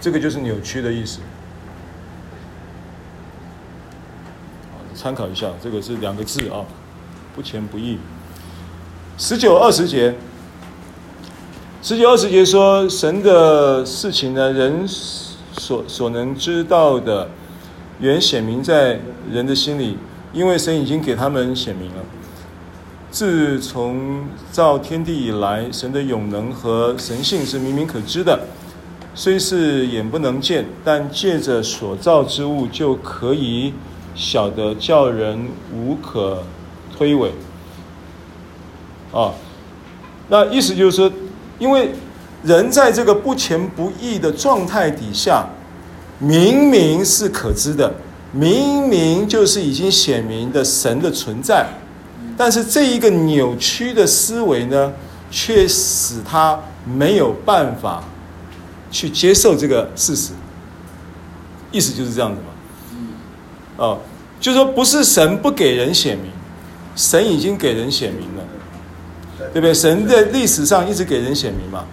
[0.00, 1.20] 这个就是扭曲的意思。
[4.94, 6.64] 参考一下，这个是两个字啊，
[7.34, 7.98] 不前不义。
[9.18, 10.14] 十九二十节，
[11.82, 14.86] 十九二十节说神的事情呢，人。
[15.56, 17.28] 所所能知道的，
[18.00, 18.98] 原显明在
[19.30, 19.96] 人的心里，
[20.34, 22.02] 因为神已经给他们显明了。
[23.10, 28.38] 自从造天地以来，神的永能和神性是明明可知的，
[29.14, 33.72] 虽是眼不能见，但借着所造之物就可以
[34.14, 36.42] 晓得，叫人无可
[36.94, 37.30] 推诿。
[39.12, 39.32] 啊，
[40.28, 41.10] 那意思就是说，
[41.58, 41.90] 因为。
[42.44, 45.46] 人在这个不前不义的状态底下，
[46.18, 47.90] 明明是可知的，
[48.34, 51.66] 明明就是已经显明的神的存在，
[52.36, 54.92] 但是这一个扭曲的思维呢，
[55.30, 58.02] 却使他没有办法
[58.90, 60.32] 去接受这个事实。
[61.70, 63.04] 意思就是这样子嘛，
[63.76, 63.98] 哦，
[64.40, 66.26] 就是说不是神不给人显明，
[66.96, 68.44] 神已经给人显明了，
[69.52, 69.72] 对不对？
[69.72, 71.84] 神在历史上一直给人显明嘛。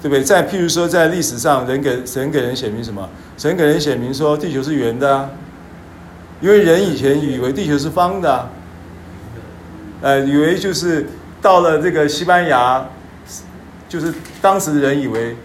[0.00, 0.22] 对不对？
[0.22, 3.08] 在譬如说，在历史上，人给神给人显明什么？
[3.36, 5.28] 神给人显明说地球是圆的啊，
[6.40, 8.50] 因为人以前以为地球是方的，
[10.00, 11.06] 呃，以为就是
[11.42, 12.86] 到了这个西班牙，
[13.88, 15.36] 就是当时的人以为，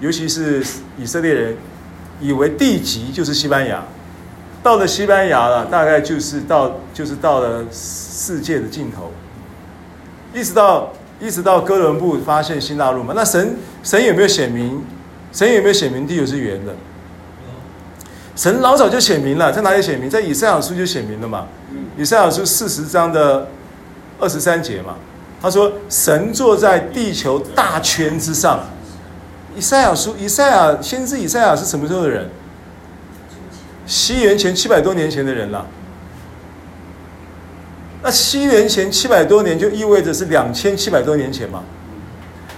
[0.00, 0.62] 尤其是
[0.98, 1.56] 以色列人，
[2.20, 3.82] 以为地极就是西班牙，
[4.62, 9.12] 到了西班牙了，大概就是到就是到了世界的尽头，
[10.34, 10.92] 一直到。
[11.20, 14.82] 一直到哥伦布发现新大陆嘛，那神神有没有显明？
[15.30, 16.74] 神有没有显明地球是圆的？
[18.42, 20.10] 神老早就写明了，在哪里写明？
[20.10, 21.46] 在以赛亚书就写明了嘛。
[21.96, 23.46] 以赛亚书四十章的
[24.18, 24.96] 二十三节嘛，
[25.40, 28.58] 他说神坐在地球大圈之上。
[29.56, 32.28] 以赛亚书，以赛亚先知以赛亚是什么时候的人？
[33.86, 35.64] 西元前七百多年前的人了。
[38.02, 41.62] 那西元前七百多年就意味着是两千七百多年前嘛？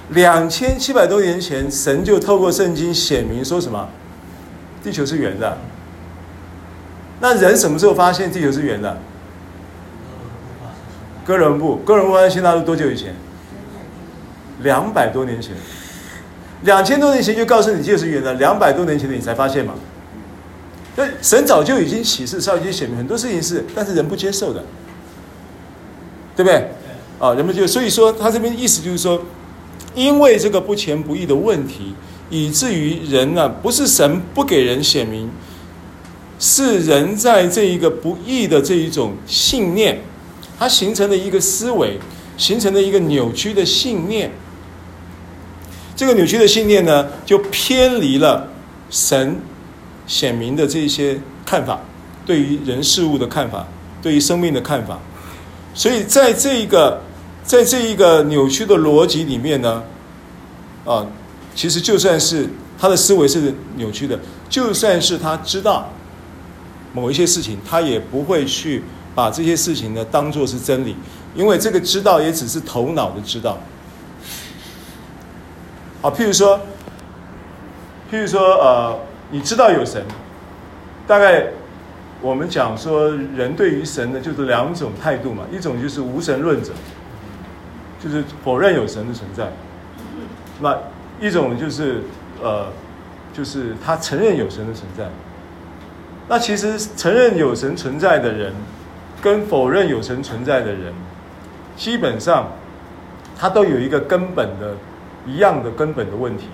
[0.09, 3.87] 两千七百多年前，神就透过圣经显明说什么？
[4.83, 5.59] 地球是圆的。
[7.21, 8.99] 那人什么时候发现地球是圆的？
[11.25, 13.15] 哥伦布，哥伦布发现新大陆多久以前？
[14.63, 15.55] 两百多年前。
[16.63, 19.75] 两千多年前就告诉你地球是圆的，两百多年前的你才发现嘛？
[20.97, 24.63] 那神早就已经启示，早已经显明很多事情是，但是人不接受的。
[26.37, 26.71] 对不对？
[27.21, 29.23] 啊，人们就所以说，他这边意思就是说，
[29.95, 31.95] 因为这个不前不义的问题，
[32.29, 35.31] 以至于人呢、啊，不是神不给人显明，
[36.47, 39.99] 是人在这一个不义的这一种信念，
[40.59, 41.99] 它形成了一个思维，
[42.37, 44.31] 形成了一个扭曲的信念。
[45.97, 48.51] 这个扭曲的信念呢，就偏离了
[48.91, 49.39] 神
[50.07, 51.81] 显明的这些看法，
[52.27, 53.67] 对于人事物的看法，
[54.03, 55.01] 对于生命的看法。
[55.73, 57.01] 所以，在这一个，
[57.43, 59.83] 在这一个扭曲的逻辑里面呢，
[60.85, 61.07] 啊，
[61.55, 62.47] 其实就算是
[62.79, 64.21] 他的思维是扭曲的，
[64.51, 65.91] 就算是他知道
[66.95, 68.83] 某一些事情，他也不会去
[69.15, 70.97] 把这些事情呢当做是真理，
[71.35, 73.59] 因为这个知道也只是头脑的知道。
[76.01, 76.59] 好，譬如说，
[78.11, 78.99] 譬如说，呃，
[79.31, 80.03] 你知道有神，
[81.07, 81.49] 大概。
[82.23, 85.43] 我们讲说，人对于神呢，就是两种态度嘛。
[85.53, 86.73] 一种就是无神论者，
[88.03, 89.45] 就是否认有神的存在；
[90.59, 90.75] 那
[91.21, 92.01] 一种就是
[92.43, 92.69] 呃，
[93.35, 95.05] 就是他承认有神的存在。
[96.29, 98.53] 那其实承认有神存在的人，
[99.23, 100.93] 跟否认有神存在的人，
[101.77, 102.49] 基本上
[103.39, 104.75] 他都有一个根本的
[105.27, 106.47] 一样的根本的问题。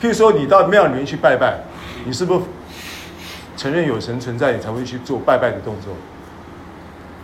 [0.00, 1.60] 譬如说，你到庙里面去拜拜，
[2.04, 2.40] 你是不是
[3.56, 5.94] 承认有神存在，你才会去做拜拜的动作？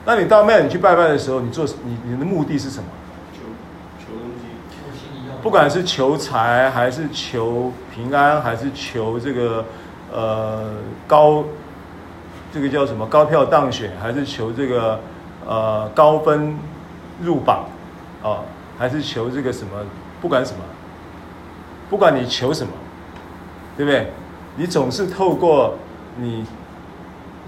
[0.06, 2.88] 那你到庙里去拜拜的时候，你做你你的目的是什么？
[3.34, 3.40] 求
[3.98, 4.30] 求东
[4.94, 9.66] 西，不管是求财，还是求平安，还是求这个
[10.12, 10.70] 呃
[11.06, 11.44] 高，
[12.52, 15.00] 这个叫什么高票当选，还是求这个
[15.46, 16.56] 呃高分
[17.22, 17.66] 入榜
[18.22, 18.42] 啊、
[18.78, 19.70] 还是求这个什么？
[20.20, 20.58] 不管什么，
[21.88, 22.72] 不管你求什么，
[23.76, 24.10] 对不对？
[24.56, 25.76] 你总是透过
[26.16, 26.44] 你。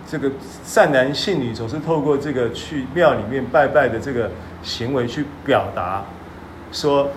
[0.05, 0.31] 这个
[0.63, 4.31] 善男信女总是透过这个去庙里面拜拜的这个
[4.63, 6.05] 行为去表达，
[6.71, 7.09] 说：“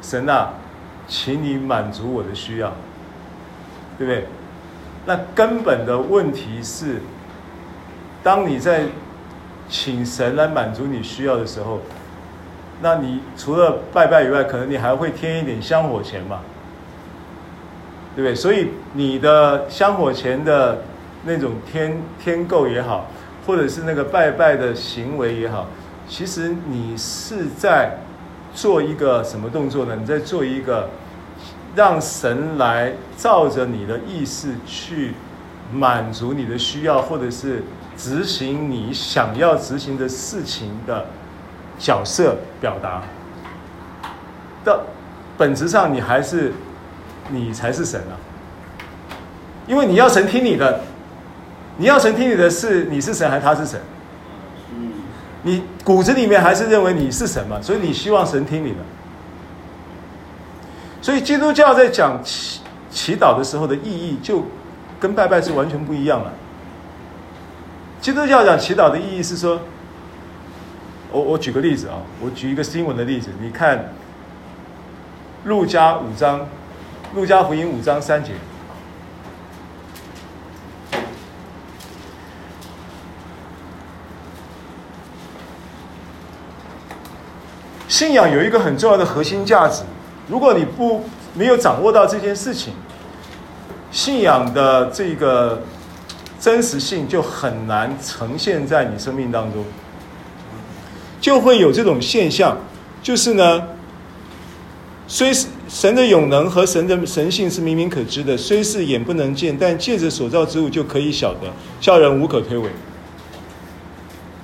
[0.00, 0.50] 神啊，
[1.08, 2.72] 请你满足我的需要，
[3.98, 4.28] 对不对？”
[5.08, 7.00] 那根本的问题是，
[8.22, 8.82] 当你在
[9.66, 11.80] 请神来满足你需要的时候，
[12.82, 16.40] 那你除了拜拜以外，可能你还会添一点香火钱嘛，
[18.14, 18.34] 对不对？
[18.34, 20.78] 所以你的香火钱的。
[21.24, 23.08] 那种添添购也好，
[23.44, 25.66] 或者是那个拜拜的行为也好，
[26.08, 27.98] 其实你是在
[28.54, 29.96] 做一个什么动作呢？
[29.96, 30.88] 你在做一个
[31.78, 35.14] 让神来照着你的意思去
[35.72, 37.62] 满足你的需要，或者是
[37.96, 41.06] 执行你想要执行的事情的
[41.78, 43.04] 角色表达。
[44.64, 44.80] 到
[45.36, 46.52] 本质上，你还是
[47.30, 48.18] 你才是神啊，
[49.68, 50.80] 因为你要神听你的。
[51.76, 53.80] 你要神听你的是你是神还是他是神？
[55.44, 57.62] 你骨子里面还是认为你是神嘛？
[57.62, 58.78] 所以你希望神听你的。
[61.00, 64.44] 所以基督教在讲祈祈祷的时候的意义，就
[64.98, 66.32] 跟拜拜是完全不一样了。
[68.00, 69.60] 基督教讲祈祷的意义是说，
[71.10, 73.92] 我我举个例子啊，我举一个新闻的例子，你看
[75.44, 76.46] 路加五章，
[77.14, 78.32] 路加福音五章三节。
[87.88, 89.82] 信仰有一个很重要的核心价值，
[90.28, 91.04] 如果你不
[91.34, 92.72] 没有掌握到这件事情，
[93.90, 95.62] 信仰的这个
[96.38, 99.64] 真实性就很难呈现在你生命当中，
[101.20, 102.58] 就会有这种现象，
[103.02, 103.62] 就是呢，
[105.06, 111.50] 虽是神的永能和神的神性是明明可知的，虽是眼不能见，但借着所造之物就可以晓得，
[111.80, 112.68] 叫人无可推诿。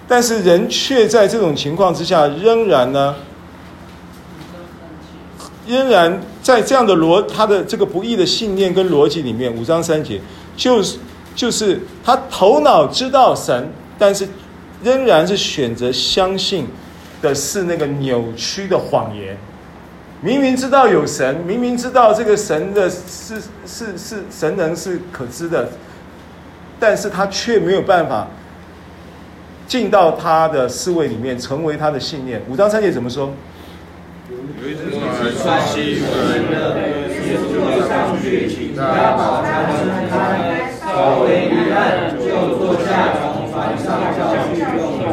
[0.08, 3.14] 但是人却在这种情况之下，仍然呢。
[5.66, 10.20] 仍然在这样的逻，他的这个不义的信念跟逻辑里面，五章三节，
[10.56, 10.98] 就是
[11.34, 14.28] 就是他头脑知道神，但是
[14.82, 16.66] 仍然是选择相信
[17.22, 19.36] 的是那个扭曲的谎言。
[20.20, 23.34] 明明知道有神，明明知道这个神的是
[23.66, 25.70] 是是神能是可知的，
[26.80, 28.28] 但是他却没有办法
[29.66, 32.40] 进到他的思维里面，成为他的信念。
[32.48, 33.32] 五章三节怎么说？
[34.30, 34.90] 有一只
[35.38, 38.80] 船欺负人的，耶稣就上去，请他
[39.12, 40.14] 把船撑开，
[43.52, 45.04] 船上叫去用人。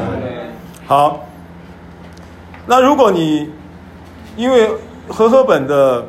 [0.85, 1.25] 好，
[2.65, 3.49] 那如果你
[4.37, 4.69] 因为
[5.09, 6.05] 和合本的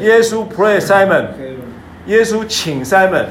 [0.00, 1.26] 耶稣 pray Simon，
[2.06, 3.26] 耶稣请 Simon，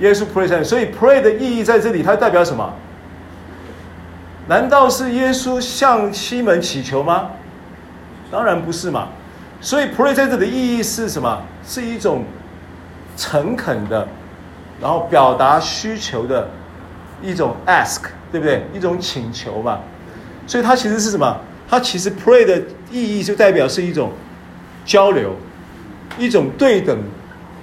[0.00, 2.72] 耶稣 pray Simon，所以 pray 的意义在这里，它代表什么？
[4.46, 7.30] 难道是耶稣向西门祈求吗？
[8.30, 9.08] 当然不是嘛。
[9.60, 11.42] 所以 pray 在这里的意义是什么？
[11.64, 12.24] 是一种
[13.16, 14.06] 诚恳的，
[14.80, 16.48] 然后表达需求的
[17.22, 18.64] 一种 ask，对不对？
[18.72, 19.78] 一种请求嘛。
[20.46, 21.36] 所以它其实是什么？
[21.68, 24.12] 它其实 pray 的意义就代表是一种
[24.84, 25.34] 交流，
[26.18, 26.96] 一种对等、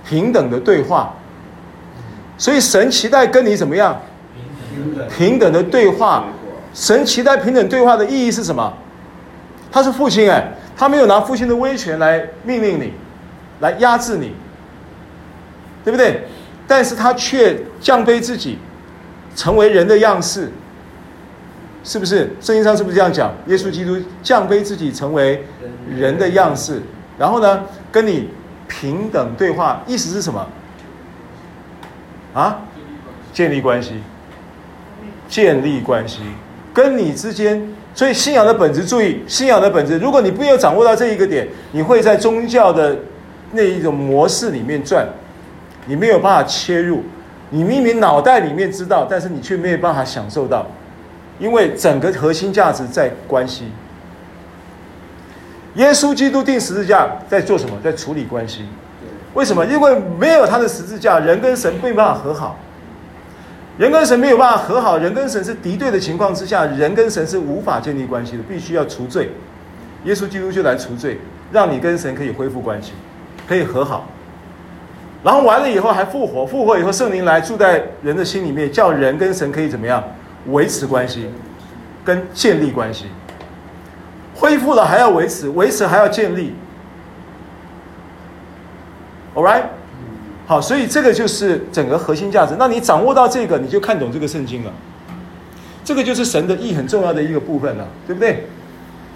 [0.08, 1.14] 平等的对话。
[2.38, 4.02] 所以神期待跟你怎么样？
[4.74, 6.26] 平等，平等的对话。
[6.74, 8.74] 神期待平等对话的意义是什么？
[9.72, 12.94] 他是父亲哎，他没有拿父亲的威权来命令你，
[13.60, 14.34] 来压制你，
[15.84, 16.24] 对不对？
[16.68, 18.58] 但是他却降卑自己，
[19.36, 20.50] 成为人的样式，
[21.84, 22.34] 是不是？
[22.40, 23.34] 圣经上是不是这样讲？
[23.48, 25.44] 耶稣基督降卑自己，成为
[25.90, 26.82] 人的样式，
[27.18, 28.30] 然后呢，跟你
[28.68, 30.48] 平等对话，意思是什么？
[32.34, 32.62] 啊？
[33.34, 33.96] 建立关系，
[35.28, 36.20] 建立关系。
[36.74, 39.98] 跟你之间，所以信仰的本质，注意信仰的本质。
[40.00, 42.98] 如果你没有掌握到这一个点，你会在宗教的
[43.52, 45.06] 那一种模式里面转，
[45.92, 47.04] 你没有办法切入。
[47.50, 50.66] 你明明脑袋里面知道，但是你却没有办法享受到，
[51.38, 53.66] 因为整个核心价值在关系。
[55.76, 57.78] 耶稣基督钉十字架在做什么？
[57.84, 58.66] 在处理关系。
[59.34, 59.66] 为什么？
[59.66, 62.58] 因为没有他的十字架，人跟神没有办法和好。
[63.78, 69.30] 人跟神没有办法和好，人跟神是敌对的情况之下，人跟神是无法建立关系的，必须要除罪。
[70.06, 71.20] 耶稣基督就来除罪，
[71.52, 72.94] 让你跟神可以恢复关系，
[73.46, 74.08] 可以和好。
[75.24, 80.04] 然后完了以后还复活，复活以后圣灵来住在人的心里面，叫人跟神可以怎么样
[80.48, 81.30] 维持关系，
[82.04, 83.06] 跟建立关系。
[84.36, 86.56] 恢复了还要维持，维持还要建立。
[89.36, 89.64] All right。
[90.48, 92.56] 好，所以这个就是整个核心价值。
[92.58, 94.74] 那你掌握到这个，你就看懂这个圣经了。
[95.84, 98.48] 这个就是神的意很重要的一个部分了，对不对？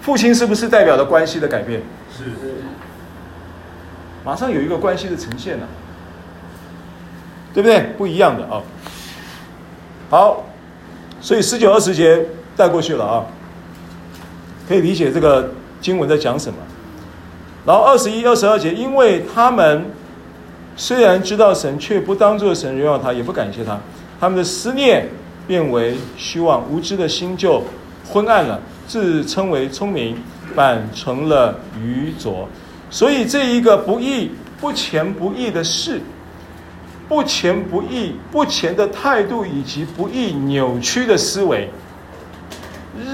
[0.00, 1.82] 父亲是不是代表了关系的改变？
[2.16, 2.24] 是。
[4.24, 5.66] 马上有一个关系的呈现了，
[7.56, 7.80] 对不对？
[7.96, 8.60] 不一样的啊。
[10.10, 10.44] 好，
[11.22, 12.22] 所以十九二十节
[12.54, 13.24] 带过去了啊，
[14.68, 15.50] 可以理解这个
[15.80, 16.58] 经文在讲什么。
[17.64, 19.82] 然后二十一、二十二节，因为他们。
[20.78, 23.80] 虽然知道神，却不当作神荣耀他，也不感谢他。
[24.20, 25.08] 他们的思念
[25.46, 27.62] 变为虚妄，无知的心就
[28.06, 28.60] 昏暗了。
[28.86, 30.14] 自称为聪明，
[30.54, 32.46] 反成了愚拙。
[32.90, 34.30] 所以这一个不义、
[34.60, 35.98] 不虔不义的事，
[37.08, 41.70] 不虔不义、不虔的态度，以及不义扭曲的思维，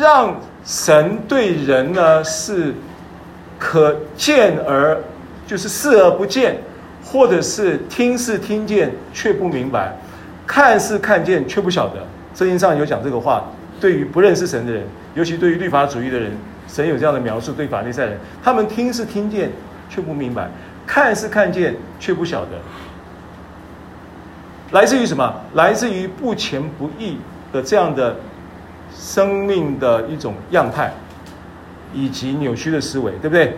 [0.00, 2.74] 让神对人呢是
[3.58, 5.00] 可见而
[5.46, 6.56] 就是视而不见。
[7.04, 9.92] 或者是听是听见却不明白，
[10.46, 11.96] 看是看见却不晓得。
[12.32, 13.44] 圣经上有讲这个话，
[13.80, 14.84] 对于不认识神的人，
[15.16, 16.30] 尤其对于律法主义的人，
[16.68, 19.50] 神有这样的描述：对法利赛人，他们听是听见
[19.90, 20.48] 却不明白，
[20.86, 22.50] 看是看见却不晓得。
[24.72, 25.32] 来自于什么？
[25.54, 27.18] 来自于不虔不义
[27.52, 28.16] 的这样的
[28.94, 30.92] 生命的一种样态，
[31.94, 33.56] 以及扭曲的思维，对不对？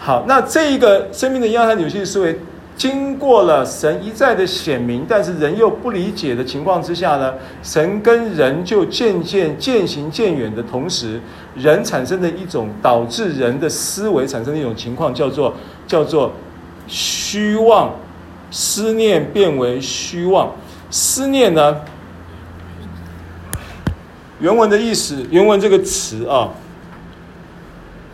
[0.00, 2.38] 好，那这一个生命的样态、扭曲的思维。
[2.76, 7.32] 经过了神一再的显明，但是人又不理解的情况之下呢，
[7.62, 11.18] 神跟人就渐渐渐行渐远的同时，
[11.54, 15.54] 人产生的一种导致人的思维产生的一种情况，叫做
[15.86, 16.30] 叫做
[16.86, 17.94] 虚妄，
[18.50, 20.56] 思念变为虚妄。
[20.90, 21.82] 思念呢，
[24.40, 26.50] 原文的意思，原文这个词啊，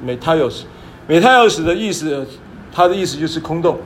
[0.03, 0.67] 美泰奥斯，
[1.09, 2.27] 美泰奥斯的意思，
[2.71, 3.81] 它的意思就是空洞，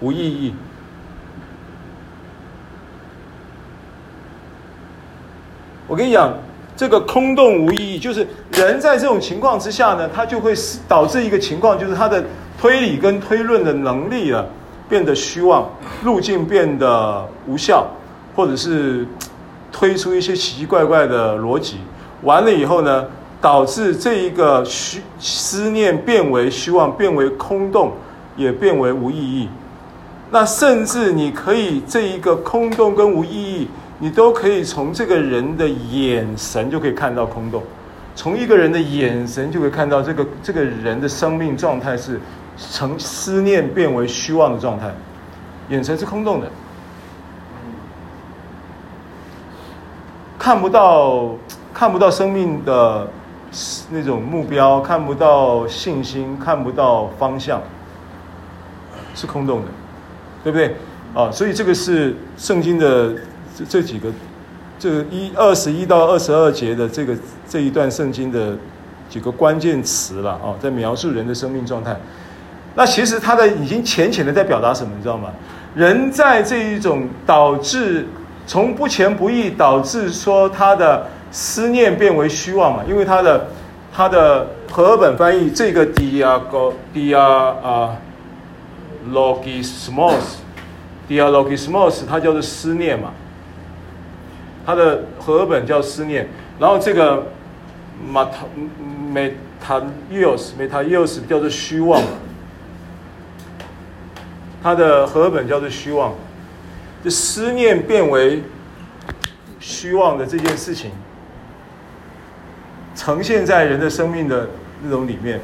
[0.00, 0.52] 无意义。
[5.88, 6.32] 我跟你讲，
[6.76, 10.52] 这个空洞无意义，就是人在这种情况之下呢，他就会
[10.86, 12.22] 导致一个情况，就是他的
[12.60, 14.44] 推理跟推论的能力啊
[14.86, 15.66] 变得虚妄，
[16.04, 17.86] 路径变得无效，
[18.36, 19.06] 或者是
[19.72, 21.78] 推出一些奇奇怪怪的逻辑。
[22.22, 23.06] 完了以后呢，
[23.40, 27.92] 导致这一个虚思念变为虚妄，变为空洞，
[28.36, 29.48] 也变为无意义。
[30.30, 33.68] 那甚至你可以这一个空洞跟无意义，
[33.98, 37.62] 你都可以从这个人的眼神就可以看到空洞，
[38.14, 42.20] 从一个人的眼神就可以看到这个这个人的生命状态是
[42.56, 44.90] 从思念变为虚妄的状态，
[45.68, 46.48] 眼神是空洞的，
[50.38, 51.34] 看不到。
[51.70, 53.06] 看不到生命的
[53.88, 57.62] 那种目标，看不到信心，看不到方向，
[59.14, 59.66] 是空洞的，
[60.42, 60.74] 对不对？
[61.14, 63.14] 啊，所以这个是圣经的
[63.58, 64.08] 这这几个，
[64.78, 67.16] 这一二十一到二十二节的这个
[67.48, 68.56] 这一段圣经的
[69.10, 71.96] 几个关键词了啊，在描述人的生命状态。
[72.74, 75.30] 那其实他的已经浅浅的在表达什么，你知道吗？
[75.74, 78.06] 人在这一种导致
[78.46, 81.06] 从不前不义导致说他的。
[81.30, 82.82] 思念变为虚妄嘛？
[82.88, 83.48] 因为他的
[83.94, 86.40] 他的和合本翻译这个 dia
[86.94, 87.94] dia 啊
[89.12, 90.38] logismos
[91.06, 93.10] dialogismos 它叫做思念嘛。
[94.68, 97.26] 它的和本叫思念，然后这个
[99.10, 102.02] metaios metaios 叫做虚妄，
[104.62, 106.12] 它的和本叫做虚妄，
[107.02, 108.42] 就思念变为
[109.58, 110.90] 虚妄的这件事情。
[112.94, 114.50] 呈现在人的生命的
[114.82, 115.40] 那种里面，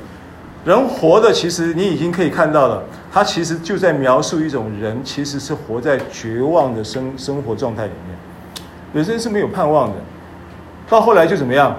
[0.66, 8.13] 人活的其实你已经可以看到了，他其实就在描述一种人其实是活在绝望的生生活状态里面，
[8.94, 9.94] 人生是没有盼望的，
[10.88, 11.76] 到后来就怎么样？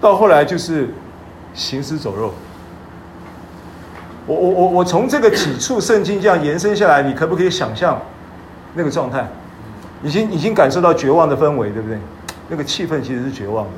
[0.00, 0.88] 到后来就是
[1.52, 2.32] 行尸走肉。
[4.26, 8.00] 我我我我从这个几处圣经这样延伸下来，你可不可以想象
[8.74, 9.28] 那个状态？
[10.02, 11.98] 已经已经感受到绝望的氛围，对不对？
[12.48, 13.70] 那个气氛其实是绝望的，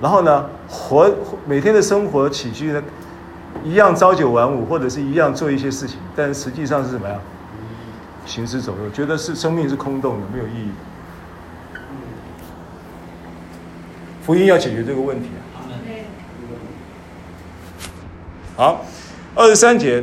[0.00, 1.10] 然后呢，活
[1.46, 2.82] 每天的生活起居呢，
[3.64, 7.20] 一样朝九晚五，或者是一样做一些事情，但实际上是怎么样？
[8.26, 10.70] 行尸走肉，觉得是生命是空洞的，没有意义。
[14.24, 15.64] 福音要解决这个问题啊。
[18.56, 18.84] 好，
[19.34, 20.02] 二十三节，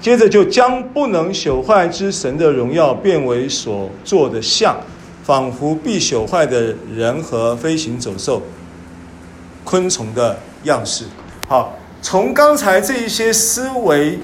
[0.00, 4.76] 接着就将不能朽坏之神的荣耀变为所做的像。
[5.22, 8.42] 仿佛必朽坏的人和飞行走兽、
[9.64, 11.06] 昆虫的样式。
[11.48, 14.18] 好，从刚才这一些思维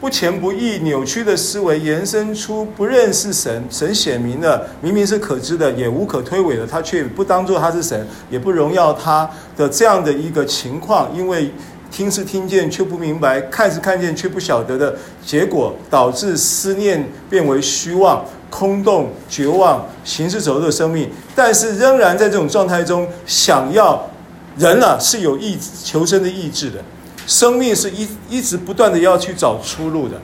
[0.00, 11.50] 不前不义、扭曲的思维，延伸出不认识神，神显明的明明是可知的，也无可推诿的，他却不当作他是神，也不荣耀他的这样的一个情况，因为
[11.90, 14.94] 听是听见却不明白，看是看见却不晓得的
[15.24, 18.24] 结果，导致思念变为虚妄。
[18.48, 24.08] 空洞、绝望、行尸走肉的生命，但是仍然在这种状态中，想要
[24.56, 26.78] 人啊是有意求生的意志的，
[27.26, 30.16] 生命是一一直不断的要去找出路的，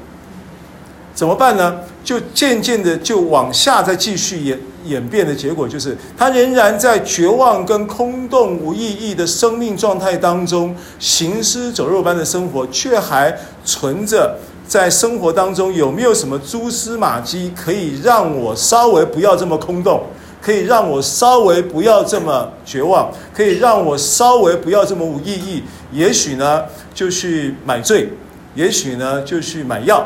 [1.14, 1.80] 怎么办呢？
[2.04, 14.36] 就渐渐的就往下再继续演演变的结果，就是他仍然在绝望跟空洞无意义的生命状态当中，行尸走肉般的生活，却还存着。
[14.66, 20.02] 在生活当中有没有什么蛛丝马迹可以让我稍微不要这么空洞，
[20.42, 25.62] 可以让我稍微不要这么绝望，可以让我稍微不要这么无意义？
[25.92, 28.08] 也许呢，就去买醉；
[28.56, 30.02] 也许呢，就去买药；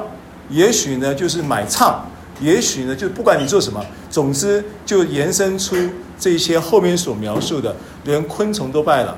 [0.51, 2.05] 也许呢，就是买唱；
[2.39, 5.75] 也许呢，就不管你做什么，总之就延伸出
[6.19, 7.75] 这些后面所描述的，
[8.05, 9.17] 连昆虫都拜了。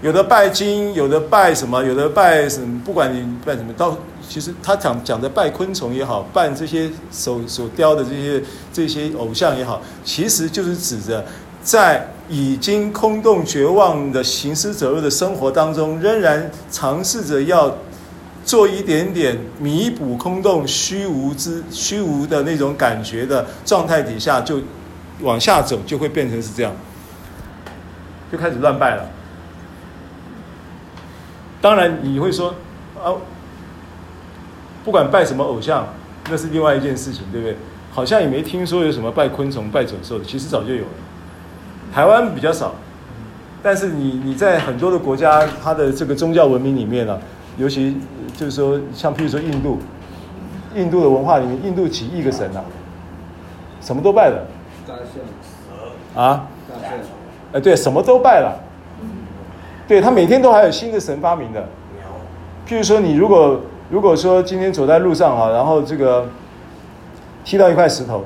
[0.00, 3.96] 有的拜金，有的拜什么，有的拜什么，不管你拜什么，到
[4.32, 11.22] 其实他讲讲的拜昆虫也好，拜这些手手雕的这些这些偶像也好，其实就是指着
[11.62, 17.76] 在已经空洞绝望的行尸走肉的生活当中，仍然尝试着要
[18.42, 24.62] 做一点点弥补空洞虚无之虚无的那种感觉的状态底下，就
[25.20, 26.72] 往下走，就会变成是这样，
[28.32, 29.10] 就开始乱拜了。
[31.60, 32.54] 当然你会说，
[32.96, 33.12] 啊，
[34.84, 35.86] 不管拜什么偶像，
[36.30, 37.56] 那是另外一件事情，对不对？
[37.92, 40.90] 好像也没听说有什么拜昆虫、拜走兽的，其实早就有了。
[41.92, 42.74] 台湾比较少，
[43.62, 47.20] 但是你你在很多的国家，它的这个宗教文明里面呢、啊，
[47.58, 47.96] 尤其
[48.34, 49.78] 就是说，像譬如说印度，
[50.74, 52.64] 印度的文化里面，印度几亿个神啊，
[53.82, 54.46] 什么都拜了。
[54.88, 56.46] 大象、啊？
[56.66, 56.98] 大象？
[57.52, 58.58] 哎，对，什么都拜了。
[59.86, 61.62] 对，他每天都还有新的神发明的。
[62.66, 63.60] 譬如说，你如果
[63.92, 66.26] 如果说今天走在路上啊，然后这个。
[67.44, 68.24] 踢到一块石头，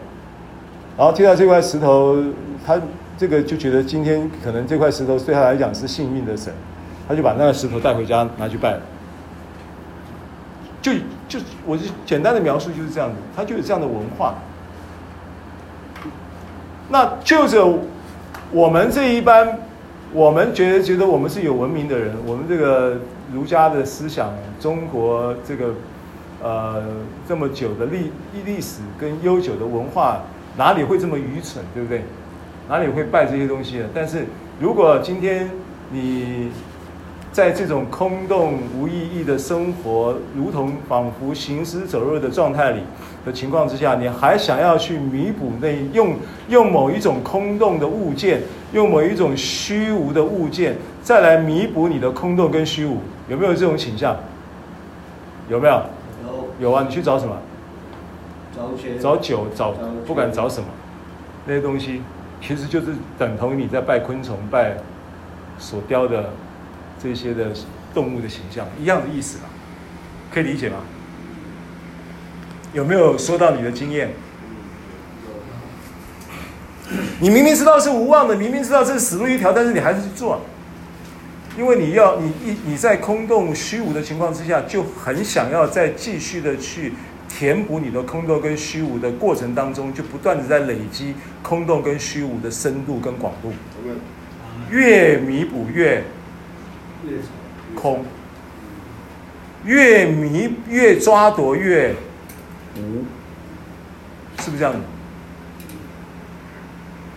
[0.95, 2.23] 然后踢到这块石头，
[2.67, 2.79] 他
[3.17, 6.53] 这个就觉得今天可能这块石头对他来讲是幸运的神，
[7.09, 8.79] 他就把那个石头带回家拿去拜。
[10.83, 10.93] 就
[11.27, 14.35] 就我就简单的描述就是这样子，他就有这样的文化。
[16.91, 17.67] 那就着
[18.53, 19.61] 我们这一般，
[20.13, 22.99] 我们觉得觉得我们是有文明的人，我们这个
[23.37, 25.75] 儒家的思想，中国这个。
[26.43, 26.83] 呃，
[27.27, 28.13] 这么久的历
[28.45, 30.21] 历史跟悠久的文化，
[30.59, 32.03] 哪里会这么愚蠢，对不对？
[32.69, 33.87] 哪里会拜这些东西呢？
[33.95, 34.27] 但是
[34.61, 35.51] 如果今天
[35.91, 36.51] 你
[37.33, 42.83] 在这种空洞无意义的生活，如同仿佛行尸走肉的状态里
[43.25, 46.17] 的情况之下，你还想要去弥补那用
[46.51, 48.43] 用某一种空洞的物件，
[48.75, 52.99] 用某一种虚无的物件，再来弥补你的空洞跟虚无，
[53.29, 54.17] 有没有这种倾向？
[55.49, 55.83] 有没有？
[56.59, 57.37] 有啊，你去找什么？
[59.01, 59.75] 找酒，找
[60.07, 60.67] 不管找什么，
[61.45, 62.03] 那些东西，
[62.41, 64.79] 其实就是等同于你在拜昆虫、拜
[65.59, 66.31] 所雕的
[66.99, 67.51] 这些的
[67.95, 69.45] 动物的形象一样的意思吧？
[70.33, 70.77] 可以理解吗？
[72.73, 74.11] 有没有说到你的经验？
[77.21, 80.41] 你明明知道是无望的，明明知道这是死路一条，但是你还是去做。
[81.57, 86.93] 因为你要你一你在空洞虚无的情况之下，就很想要再继续的去
[87.29, 93.53] 填补你的空洞跟虚无的过程当中，就不断的在累积空洞跟虚无的深度跟广度，
[94.71, 96.05] 越弥补越
[97.75, 98.05] 空，
[99.65, 101.95] 越弥越抓夺越
[102.77, 103.05] 无，
[104.43, 104.81] 是不是这样子？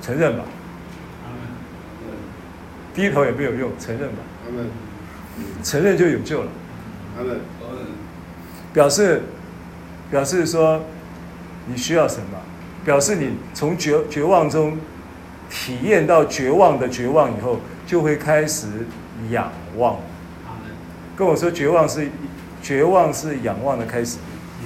[0.02, 0.46] 承认吧。
[2.92, 4.18] 低头也没有用，承认吧。
[5.64, 6.50] 承认就有救了。
[7.18, 7.39] 他们
[8.74, 9.24] 表示，
[10.12, 10.82] 表示说，
[11.68, 12.38] 你需要什么？
[12.86, 14.78] 表示你从绝绝望中
[15.50, 18.68] 体验到绝望的绝望以后，就会开始
[19.30, 19.97] 仰望。
[21.16, 22.10] 跟我说，绝望是
[22.62, 24.18] 绝望是仰望的开始。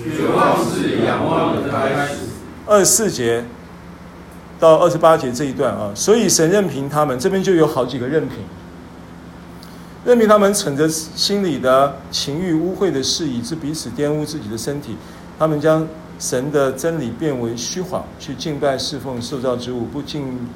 [0.04, 2.20] 绝望是仰望的开始。
[2.66, 3.44] 二十四节
[4.60, 8.38] 到二十八节这一段啊，所以神任凭他们，这边就有好几个任凭。
[10.06, 14.97] 任凭他们逞着心里的情欲污秽的事，以致彼此玷污自己的身体。
[15.39, 15.88] 他们将
[16.20, 20.47] 神的真理变为虚谎，去敬拜侍奉受造之物，不敬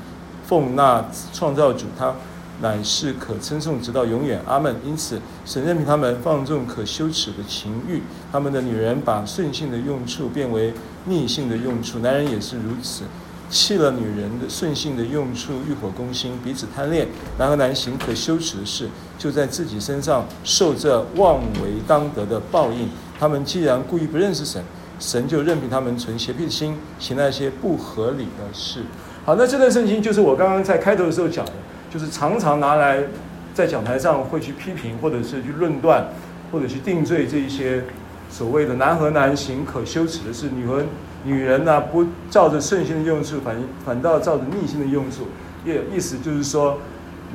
[0.45, 1.85] 奉那创造主。
[1.97, 2.13] 他
[2.61, 4.41] 乃是可称颂直到永远。
[4.45, 4.75] 阿门。
[4.85, 8.01] 因此，神任凭他们放纵可羞耻的情欲。
[8.31, 10.73] 他们的女人把顺性的用处变为
[11.05, 13.03] 逆性的用处，男人也是如此。
[13.49, 22.89] 弃了女人的顺性的用处，欲火攻心，彼此贪恋，男和男行可羞耻的事，就在自己身上受这妄为当得的报应。
[23.17, 24.61] 他们既然故意不认识神，
[24.99, 28.81] 神就任凭他们存邪僻的心，行那些不合理的事。
[29.23, 31.53] 好，那这段圣经就是我刚刚在开头的时候讲的，
[31.89, 33.01] 就是常常拿来
[33.53, 36.05] 在讲台上会去批评，或者是去论断，
[36.51, 37.83] 或者去定罪这一些
[38.29, 40.83] 所谓的男和男行可羞耻的事，女和。
[41.27, 43.55] 女人呢、不照着顺心的用处，反
[43.85, 45.27] 反倒照着逆心的用处，
[45.65, 46.79] 也意思就是说，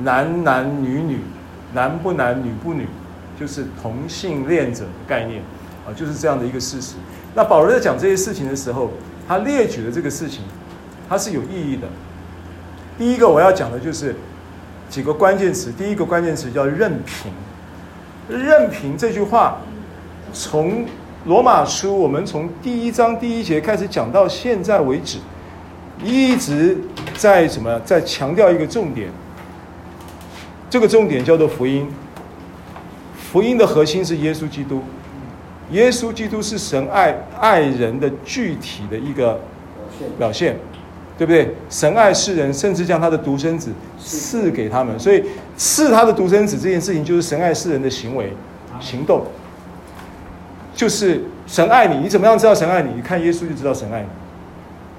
[0.03, 1.21] 男男女女，
[1.75, 2.87] 男不男女不女，
[3.39, 5.43] 就是同性恋者的概念
[5.87, 6.95] 啊，就是这样的一个事实。
[7.35, 8.91] 那保罗在讲这些事情的时候，
[9.29, 10.43] 他列举的这个事情，
[11.09, 11.87] 它是有意义的。
[12.97, 14.17] 第一个我要讲的就是
[14.89, 17.31] 几个关键词，第一个关键词叫任凭。
[18.29, 19.59] 任凭这句话，
[20.33, 20.87] 从
[21.25, 25.19] 罗马书，我们从第一章第一节开始讲到现在为止，
[26.03, 26.77] 一直
[27.17, 27.79] 在什么？
[27.81, 29.09] 在强调一个重点。
[30.69, 31.87] 这个重点叫做福音。
[33.15, 34.83] 福音的核心是耶稣基督。
[35.71, 39.41] 耶稣基督是神爱爱人的具体的一个
[40.19, 40.57] 表现，
[41.17, 41.55] 对不对？
[41.71, 44.99] 神爱世人，甚至将他的独生子赐给他们。
[44.99, 45.23] 所以
[45.57, 48.33] 赐他的独生子这件事情，就是神爱世人的行为
[48.81, 49.25] 行动。
[50.75, 52.95] 就是神爱你，你怎么样知道神爱你？
[52.95, 54.09] 你看耶稣就知道神爱你，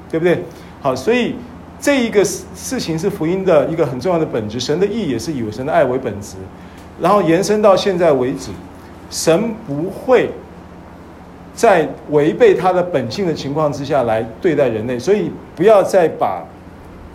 [0.09, 0.43] 对不对？
[0.81, 1.35] 好，所以
[1.79, 4.59] 这一个事情是福音的一个很重要的本质。
[4.59, 6.35] 神的意也是以神的爱为本质，
[7.01, 8.51] 然后延伸到现在为止，
[9.09, 10.29] 神不会
[11.55, 16.43] 在违背他的本性的情况之下来对待人类，所以不要再把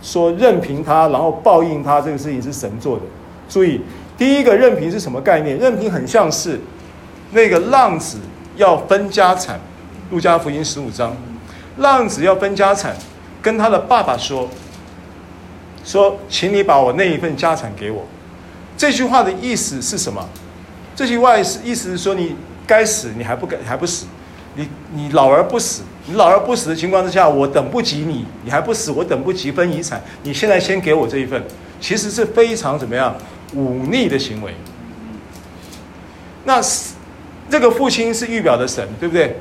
[0.01, 3.03] 说任凭他，然后报应他这个事情是神做的。
[3.47, 3.81] 注意，
[4.17, 5.57] 第一个任凭是什么概念？
[5.57, 6.59] 任凭很像是
[7.31, 8.17] 那个浪子
[8.59, 9.57] 要分家产，
[10.11, 11.15] 路加福音十五章，
[11.77, 12.93] 浪子要分家产，
[13.41, 14.49] 跟他的爸爸说，
[15.85, 18.05] 说，请你把我那一份家产给我。
[18.77, 20.27] 这句话的意思是什么？
[20.93, 22.35] 这句话是意思是说你
[22.67, 24.05] 该死，你还不该还不死。
[24.55, 30.01] 你你老而不死，你老而不死的情况之下，我等不及你，你还不死，我等不及分遗产。
[30.23, 31.41] 你现在先给我这一份，
[31.79, 33.15] 其实是非常怎么样
[33.53, 34.53] 忤逆的行为。
[36.43, 36.59] 那
[37.49, 39.35] 这个父亲是预表的神，对不对？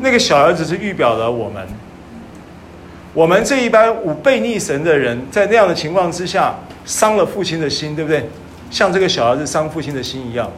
[0.00, 1.66] 那个小儿子是预表了我们。
[3.12, 8.28] 我们这一般忤悖逆神的人，在那样的情况之下，伤了父亲的心，对不对？
[8.70, 10.50] 像这个小儿子伤父亲的心一样。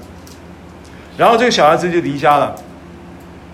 [1.17, 2.55] 然后这个小儿子就离家了。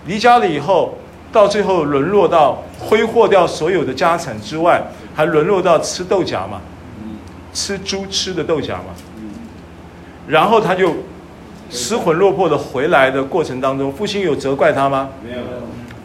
[0.05, 0.97] 离家了以后，
[1.31, 4.81] 到最后沦落到挥霍掉所有的家产之外，
[5.15, 6.59] 还沦落到吃豆荚嘛，
[7.53, 8.93] 吃猪吃的豆荚嘛。
[10.27, 10.93] 然后他就
[11.69, 15.09] 失魂落魄的回来的过程当中，父亲有责怪他吗？
[15.23, 15.37] 没有。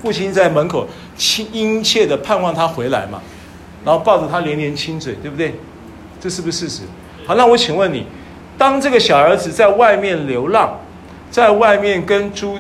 [0.03, 0.87] 父亲在门口
[1.17, 3.23] 亲殷切的盼望他回来嘛，
[3.85, 5.55] 然后抱着他连连亲嘴，对不对？
[6.21, 6.83] 这是不是事实？
[7.27, 8.07] 好，那我请问你，
[8.59, 10.79] 当这个小儿子在外面流浪，
[11.31, 12.59] 在外面跟猪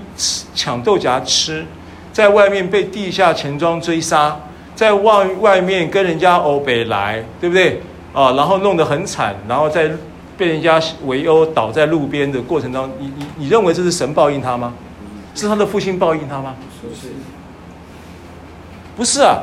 [0.54, 1.66] 抢豆荚吃，
[2.12, 4.40] 在外面被地下钱庄追杀，
[4.74, 7.82] 在外外面跟人家欧北来，对不对？
[8.14, 9.90] 啊，然后弄得很惨，然后在
[10.36, 14.72] 被人家围殴倒在路边的过程当中，你你你认为这是神报应他吗？
[15.34, 16.54] 是他的父亲报应他吗？
[16.80, 17.08] 不是，
[18.96, 19.42] 不是啊，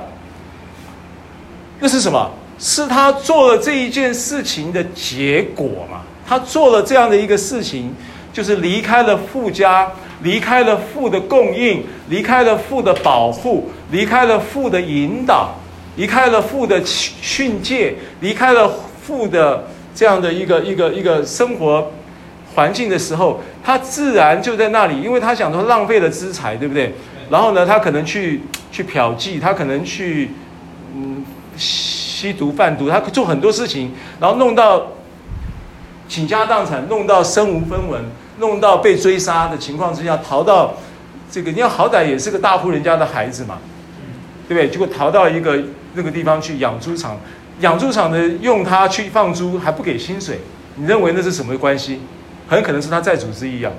[1.80, 2.32] 那是什么？
[2.58, 6.02] 是他做了这一件事情的结果嘛？
[6.28, 7.94] 他做了这样的一个事情。
[8.34, 15.54] 就是离开了父家，离开了父的供应，离开了父的保护，离开了父的引导，
[15.98, 18.72] 离开了父的训诫，离开了
[19.04, 21.92] 父的这样的一个一个一个生活
[22.56, 26.94] 环境的时候，他自然就在那里，因为他想说浪费了资财，对不对？
[27.30, 30.32] 然后呢，他可能去去嫖妓，他可能去
[30.96, 31.26] 嗯
[31.58, 34.88] 吸毒贩毒，他做很多事情，然后弄到
[36.08, 38.04] 倾家荡产，弄到身无分文。
[38.40, 40.74] 弄到被追杀的情况之下，逃到
[41.30, 43.60] 这个，你要好歹也是个大户人家的孩子嘛，
[44.48, 44.68] 对不对？
[44.68, 45.64] 结果逃到一个
[45.94, 47.20] 那个地方去养猪场，
[47.62, 50.42] 养猪场的用它去放猪还不给薪水，
[50.76, 52.02] 你认为那是什么关系？
[52.50, 53.72] 很可能是他债主之一啊，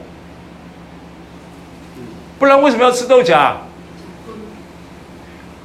[2.39, 3.59] 不然为什么要吃豆荚？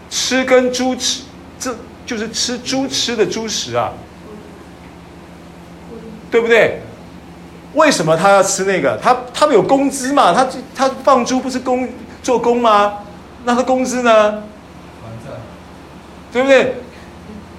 [0.10, 1.24] 吃跟猪吃，
[1.58, 1.74] 这
[2.06, 3.94] 就是吃猪吃的猪食啊，
[6.30, 6.82] 对不对？
[7.74, 8.98] 为什么他要吃那个？
[8.98, 10.34] 他他们有工资嘛？
[10.34, 10.46] 他
[10.76, 11.88] 他放猪不是工
[12.22, 13.00] 做工吗？
[13.46, 14.44] 那他工资呢？
[16.34, 16.76] 对不对？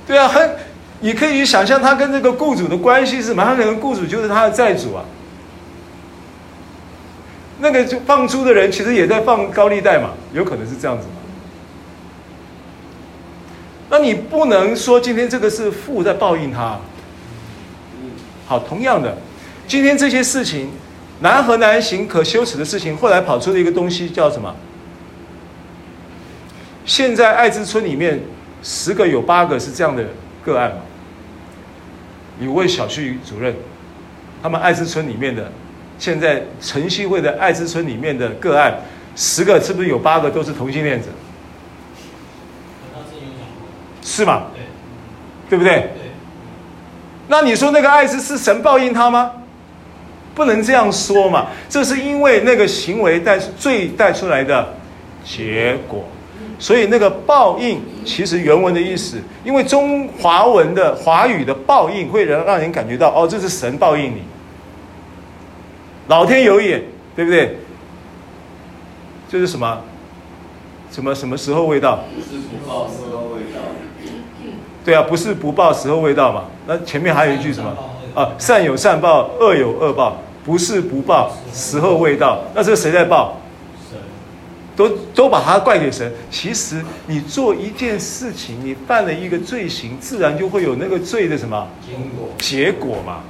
[0.08, 0.56] 对啊，很，
[1.00, 3.44] 你可以想象他跟这个雇主的关系是什么？
[3.44, 5.04] 他可能雇主就是他的债主啊。
[7.60, 11.12] 那个就放租的人其实也在放高利贷嘛，有可能是这样子嘛。
[13.90, 16.78] 那你不能说今天这个是父在报应他。
[18.46, 19.14] 好，同样的。
[19.66, 20.70] 今天这些事情
[21.20, 24.56] 难和难行、可羞耻的事情，后来跑出了一个东西叫什么？
[26.86, 28.22] 现在爱之村里面
[28.62, 30.04] 十个有八个是这样的
[30.44, 30.78] 个案嘛？
[32.38, 33.54] 你问小区主任，
[34.42, 35.50] 他们爱之村里面的
[35.98, 38.80] 现在晨曦会的爱之村里面的个案，
[39.16, 41.08] 十个是不是有八个都是同性恋者？
[44.02, 44.46] 是吗？
[44.54, 44.62] 对，
[45.50, 45.72] 对不对？
[45.74, 46.10] 对。
[47.28, 49.32] 那你说那个爱之是神报应他吗？
[50.34, 54.74] 不能这样说嘛，这是因为那个行为带罪带出来的
[55.24, 56.08] 结果，
[56.58, 64.22] 所以那个报应其实原文的意思，因为中华文的华语的报应会让让人感觉到哦，这是神报应你，
[66.08, 66.82] 老天有眼，
[67.14, 67.58] 对不对？
[69.28, 69.78] 这是什么？
[70.90, 72.00] 什么什么时候未到？
[72.14, 73.60] 不是不报时候未到。
[74.84, 76.44] 对啊，不是不报时候未到嘛？
[76.66, 77.70] 那前面还有一句什么？
[78.14, 80.16] 啊，善有善报，恶有恶报。
[80.44, 82.40] 不是不报，时候未到。
[82.54, 83.37] 那这个谁在报？
[84.78, 84.88] 神。
[84.88, 86.12] 都都把它怪给神。
[86.30, 91.66] 其实你做一件事情，你犯了一个罪行，自然就会有那个罪的什么
[92.38, 93.22] 结果嘛。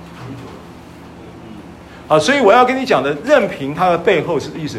[2.06, 4.78] 好，所以我要跟你讲的，任凭他的背后是意思，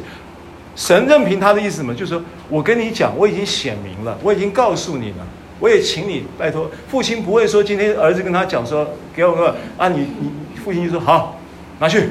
[0.76, 1.92] 神任凭他的意思什么？
[1.94, 5.28] 就是说我跟你讲，我已经显明了，我已经告诉你了，
[5.60, 6.70] 我也请你拜托。
[6.88, 10.32] 父亲不会说今天儿子跟他讲说，给我个啊，你你
[10.64, 11.40] 父亲就说好，
[11.80, 12.10] 拿去。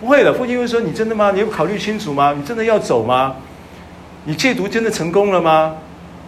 [0.00, 1.30] 不会的，父亲会说：“你真的吗？
[1.30, 2.34] 你有考虑清楚吗？
[2.36, 3.36] 你真的要走吗？”
[4.24, 5.76] 你戒毒真的成功了吗？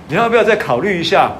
[0.09, 1.33] 你要不要再考虑一下？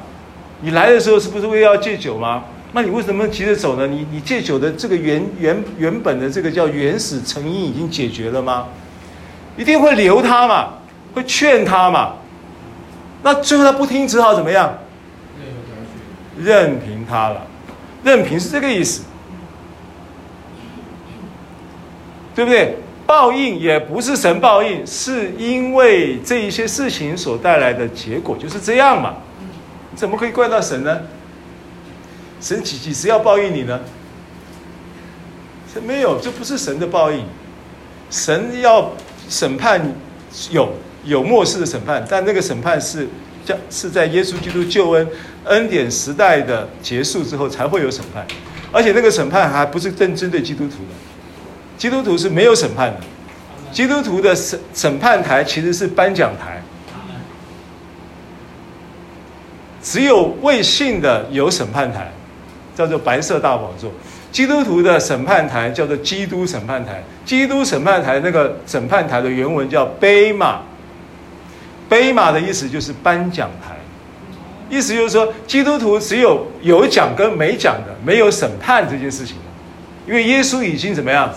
[0.61, 2.45] 你来的时候是不是为要戒酒吗？
[2.73, 3.87] 那你为什么急着走呢？
[3.87, 8.67] 你你戒酒的这个原原原本的这个叫原始成因已经解决了吗？
[9.57, 10.75] 一定会留他嘛，
[11.15, 12.15] 会劝他嘛。
[13.23, 14.79] 那最后他不听，只好怎么样？
[16.39, 17.47] 任凭他了，
[18.05, 19.05] 任凭是这个意思，
[22.35, 22.77] 对不对？
[23.07, 29.15] 报应也不是神报应，是因为这一些事情所带来的结果就是这样嘛。
[29.93, 31.01] 你怎么可以怪到神呢？
[32.41, 33.81] 神几几时要报应你呢？
[35.73, 37.25] 神没有，这不是神的报应。
[38.11, 38.93] 神要
[39.29, 39.81] 审判
[40.51, 40.73] 有
[41.05, 43.09] 有末世的审判，但那个审判是
[43.45, 45.09] 叫是在耶稣基督救恩
[45.45, 48.27] 恩典时代的结束之后才会有审判，
[48.71, 50.95] 而且那个审判还不是针针对基督徒的，
[51.77, 53.01] 基督徒是没有审判的，
[53.73, 56.63] 基督徒的审审判台其实是颁奖台，
[59.83, 62.11] 只有未信的有审判台，
[62.75, 63.91] 叫做白色大宝座，
[64.33, 70.61] 基督徒的审判台叫做基督审判台，基督审判台那个审判台的原文叫贝玛。
[71.89, 73.77] 贝玛的意思就是颁奖台，
[74.69, 79.37] 意思就是说，基督徒只有有奖跟没奖的，没有审判这件事情，
[80.05, 81.33] 因为耶稣已经怎么样，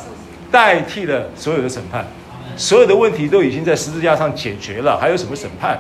[0.52, 2.06] 代替了所有的审判，
[2.58, 5.80] 所有的问题都已经在十字架上解决了，还有什么审判？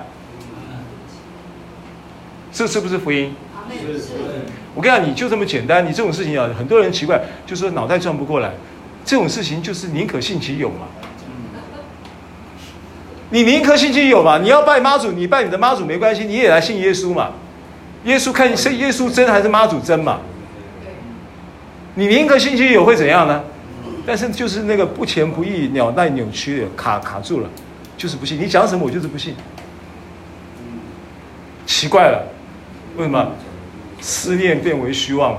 [2.51, 3.35] 这是不是福音？
[4.75, 8.51] 我跟你讲，你就这么简单，你这种事情啊，很多人奇怪，就是说脑袋转不过来，
[9.05, 10.87] 这种事情就是宁可信其有嘛。
[13.31, 14.39] 你宁可信其有嘛？
[14.39, 17.31] 你要拜妈祖，你拜你的妈祖没关系，你也来信耶稣嘛。
[18.05, 20.19] 耶稣看是耶稣真还是妈祖真嘛？
[21.93, 23.43] 你宁可信其有会怎样呢？
[24.09, 27.49] 但是就是那个不前不义、脑袋扭曲的卡卡住了，
[27.95, 28.41] 就是不信。
[28.41, 29.35] 你讲什么我就是不信。
[31.67, 32.27] 奇怪了，
[32.97, 33.31] 为什么？
[34.01, 35.37] 思念变为虚妄，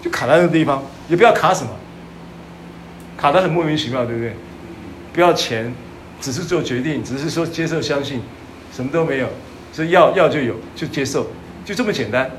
[0.00, 1.70] 就卡在那个地方，也不要卡什么，
[3.16, 4.32] 卡得很莫名其妙，对不对？
[5.12, 5.74] 不要钱。
[6.20, 8.22] 只是做决定，只是说接受、相信，
[8.72, 9.26] 什么都没有，
[9.72, 11.26] 所以要要就有，就接受，
[11.64, 12.30] 就这么简单，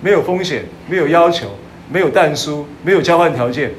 [0.00, 1.50] 没有风险，没有要求，
[1.90, 3.72] 没有但书，没有交换条件。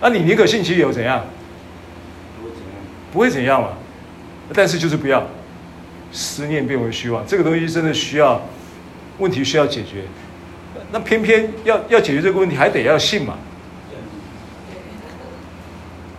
[0.00, 1.24] 那、啊、你宁可信其有怎样？
[3.12, 3.70] 不会怎样嘛？
[4.54, 5.26] 但是就是不要，
[6.12, 8.40] 思念变为虚妄，这个东西真的需要，
[9.18, 10.04] 问题需要解决。
[10.92, 13.34] 那偏偏要要解决这个问题，还得要信嘛，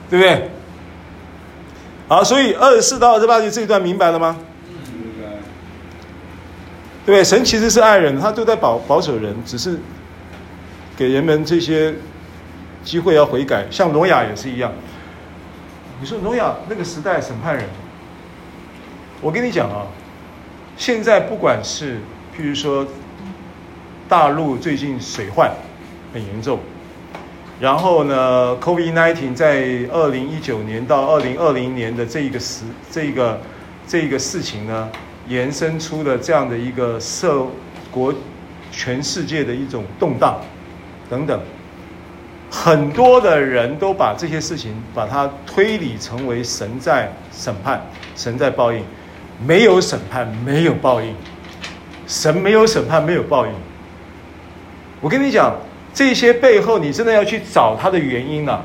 [0.09, 0.49] 对不对？
[2.07, 4.37] 好，所以二十四到二十八节这一段明白了吗？
[7.05, 9.79] 对，神其实是爱人，他都在保保守人，只是
[10.95, 11.93] 给人们这些
[12.83, 13.65] 机会要悔改。
[13.69, 14.71] 像挪亚也是一样。
[15.99, 17.65] 你说挪亚那个时代审判人，
[19.21, 19.87] 我跟你讲啊，
[20.77, 21.97] 现在不管是
[22.37, 22.87] 譬如说
[24.07, 25.51] 大陆最近水患
[26.13, 26.59] 很严重。
[27.59, 33.41] 然后呢，COVID-19 在二零一九年到二零二零年的这一个时，这一个
[33.85, 34.89] 这一个事情呢，
[35.27, 37.45] 延伸出了这样的一个社
[37.91, 38.13] 国
[38.71, 40.39] 全世界的一种动荡
[41.09, 41.37] 等等，
[42.49, 47.81] 很多的人都把这些事情把它推理成为神在审判，
[48.15, 48.83] 神在报应，
[49.45, 51.13] 没有审判，没有报应，
[52.07, 53.53] 神没有审判，没有报应。
[55.01, 55.55] 我跟你讲。
[55.91, 58.61] 这些背后，你真的要去找它的原因啊，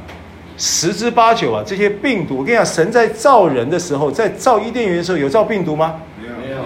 [0.59, 5.95] 十之八九啊，这些病毒，我跟你讲，神在造人的时候，在造伊甸园的时候，有造病毒吗？
[6.21, 6.59] 没有，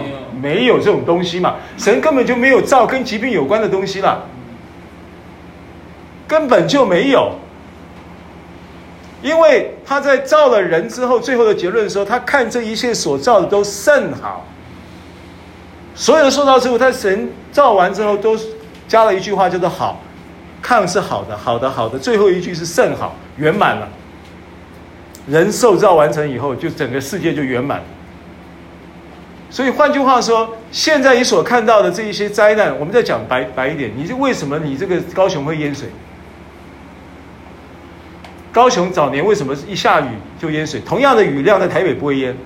[0.42, 1.54] 没有这种东西嘛。
[1.78, 4.18] 神根本就没有造跟疾病有关的东西啦，
[6.28, 7.32] 根本就没有。
[9.20, 14.46] 因为他在造了人之后，最后的结论说，他看这一切所造的都甚好。
[15.96, 18.38] 所有的受造之物，他神造完之后，都
[18.86, 20.00] 加了一句话，叫做好。
[20.62, 23.88] 看是好的，好的，好的，最后一句是甚好，圆满了。
[25.26, 27.82] 人受造完成以后，就整个世界就圆满。
[29.50, 35.88] 所以换句话说，现在你所看到的这一些灾难，我们再讲白白一点，你就为什么你这个高雄会淹水？
[38.59, 40.80] 高雄早年为什么是一下雨就淹水？
[40.80, 42.36] 同样的雨量在台北不会淹，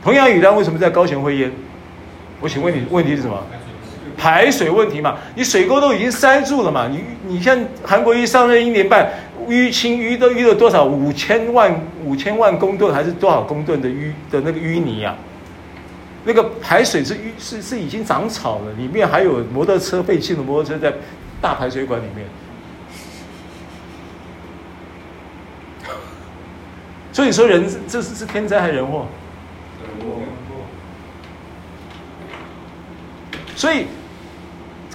[0.00, 1.50] 同样雨量为什么在高雄会淹？
[2.40, 3.36] 我请问你，问题是什么？
[4.16, 9.12] 排水问题嘛，你水沟都已经塞住了嘛，你你像韩国瑜上任一年半，
[9.48, 10.84] 淤清淤都淤了多少？
[10.84, 15.16] 五千万五千万公吨还是多少公吨的淤的那个淤泥啊？
[16.22, 20.94] 那个排水是淤是是已经长草了，里面还有摩托车废弃的摩托车在
[21.40, 22.24] 大排水管里面。
[27.14, 29.06] 所以说人这是是天灾还是人祸？
[33.56, 33.86] 所以。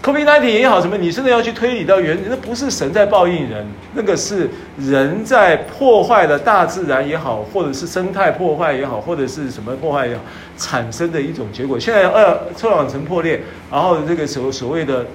[0.02, 0.98] COVID-19 也好，什么？
[0.98, 10.22] 你真的要去推理到原，那不是神在报应人，那个是人在破坏了大自然也好，或者是生态破坏也好，或者是什么破坏也好，
[10.58, 11.78] 产生的一种结果。
[11.78, 15.06] 现在二臭氧层破裂，然后这个所所谓的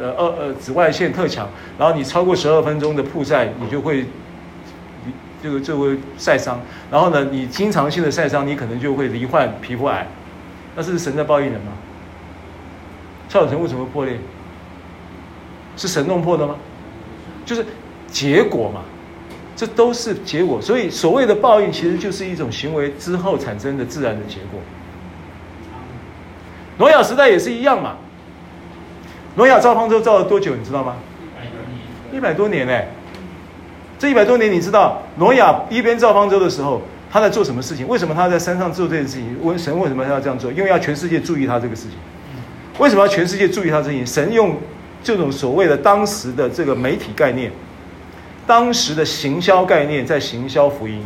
[0.00, 4.06] 呃呃呃紫外线特强，然后你超过十二分钟的曝晒，你就会
[5.44, 6.58] 这个就会晒伤。
[6.90, 10.06] 然后呢，你经常性的晒伤，你可能就会罹患皮肤癌。
[10.74, 11.72] 那是神在报应人吗？
[13.28, 14.16] 臭氧层为什么会破裂？
[15.76, 16.56] 是神弄破的吗？
[17.44, 17.66] 就是
[18.08, 18.80] 结果嘛，
[19.54, 20.62] 这都是结果。
[20.62, 24.58] 所以所谓的报应，其实就是一种行为之后产生的自然的结果。
[26.78, 27.96] 挪亚时代也是一样嘛。
[29.36, 30.56] 挪亚造方舟造了多久？
[30.56, 30.96] 你知道吗？
[32.14, 32.88] 一百多年哎。
[33.98, 37.86] 这一百多年，你知道挪亚一边造方舟的时候，他在做什么事情？
[37.88, 39.36] 为什么他在山上做这件事情？
[39.42, 40.50] 问神为什么他要这样做？
[40.52, 41.92] 因为要全世界注意他这个事情。
[42.78, 44.04] 为什么要全世界注意他这些？
[44.04, 44.56] 神用
[45.02, 47.52] 这种所谓的当时的这个媒体概念，
[48.46, 51.00] 当时的行销概念，在行销福音，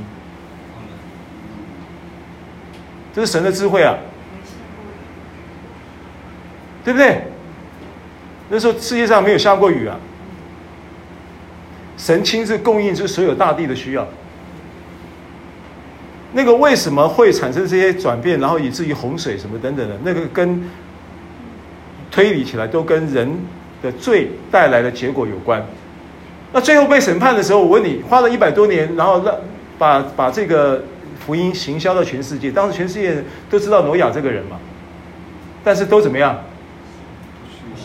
[3.14, 3.94] 这是神的智慧啊，
[6.84, 7.22] 对不对？
[8.48, 9.98] 那时候世界上没有下过雨啊，
[11.98, 14.08] 神亲自供应，就是所有大地的需要。
[16.32, 20.62] 那个为什么会产生这些转变，然后以至于洪水什么等等的，那个跟。
[22.10, 23.30] 推理起来都跟人
[23.82, 25.62] 的罪带来的结果有关。
[26.52, 29.34] 那最后被审判的时候，我问你，花了一百多年，然后让
[29.78, 30.82] 把把这个
[31.20, 34.56] 福音行销到全世界，当时全世界都知道挪亚这个人嘛，
[35.62, 36.36] 但是都怎么样？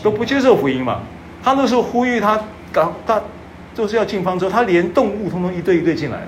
[0.02, 1.02] 都不接受福音嘛。
[1.42, 2.40] 他那时候呼吁他
[3.06, 3.20] 他
[3.74, 6.22] 就是要进方舟，他连动物通通一对一对进来，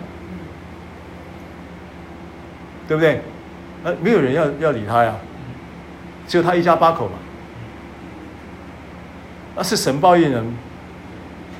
[2.89, 3.23] 对不对？
[3.85, 5.14] 呃，没有人要要理他呀，
[6.27, 7.14] 只有他一家八口嘛。
[9.55, 10.44] 那是神报应人，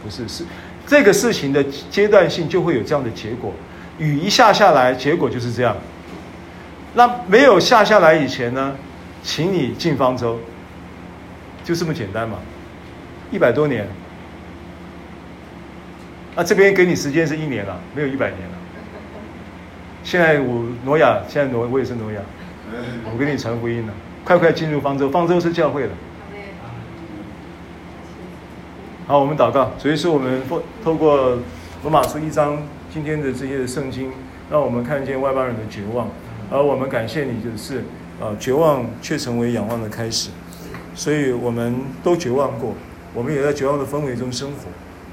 [0.03, 0.45] 不是，是
[0.87, 3.55] 这个事情的阶段性就会有这样的结果。
[3.99, 5.75] 雨一下下来，结果就是这样。
[6.95, 8.75] 那没有下下来以前呢，
[9.23, 10.39] 请你进方舟，
[11.65, 12.39] 就这么简单嘛。
[13.31, 13.89] 一百多年，
[16.37, 18.55] 那这边给你时间是一年了，没有一百年了。
[20.05, 22.21] 现在我挪亚，现在挪我也是挪亚，
[23.11, 23.93] 我给你传福音了，
[24.23, 25.91] 快快进入方舟，方舟是教会了。
[29.07, 29.73] 好，我们祷告。
[29.79, 30.43] 所以说，我们
[30.85, 31.39] 透过
[31.83, 34.13] 罗马书一章今天的这些圣经，
[34.51, 36.09] 让我们看见外邦人的绝望，
[36.51, 37.83] 而我们感谢你，就是
[38.21, 40.29] 呃，绝望却成为仰望的开始。
[40.95, 42.75] 所以我们都绝望过，
[43.15, 44.69] 我们也在绝望的氛围中生活。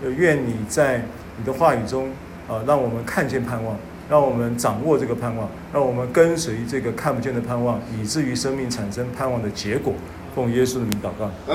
[0.10, 1.04] 愿你在
[1.38, 2.10] 你的话语中
[2.50, 3.78] 啊、让我们看见盼望，
[4.10, 9.94] 让我们掌握这个盼望，让我们跟随这个看不见的盼望，以至于生命产生盼望的结果。
[10.36, 11.32] 奉耶稣的名祷告。
[11.48, 11.54] 嗯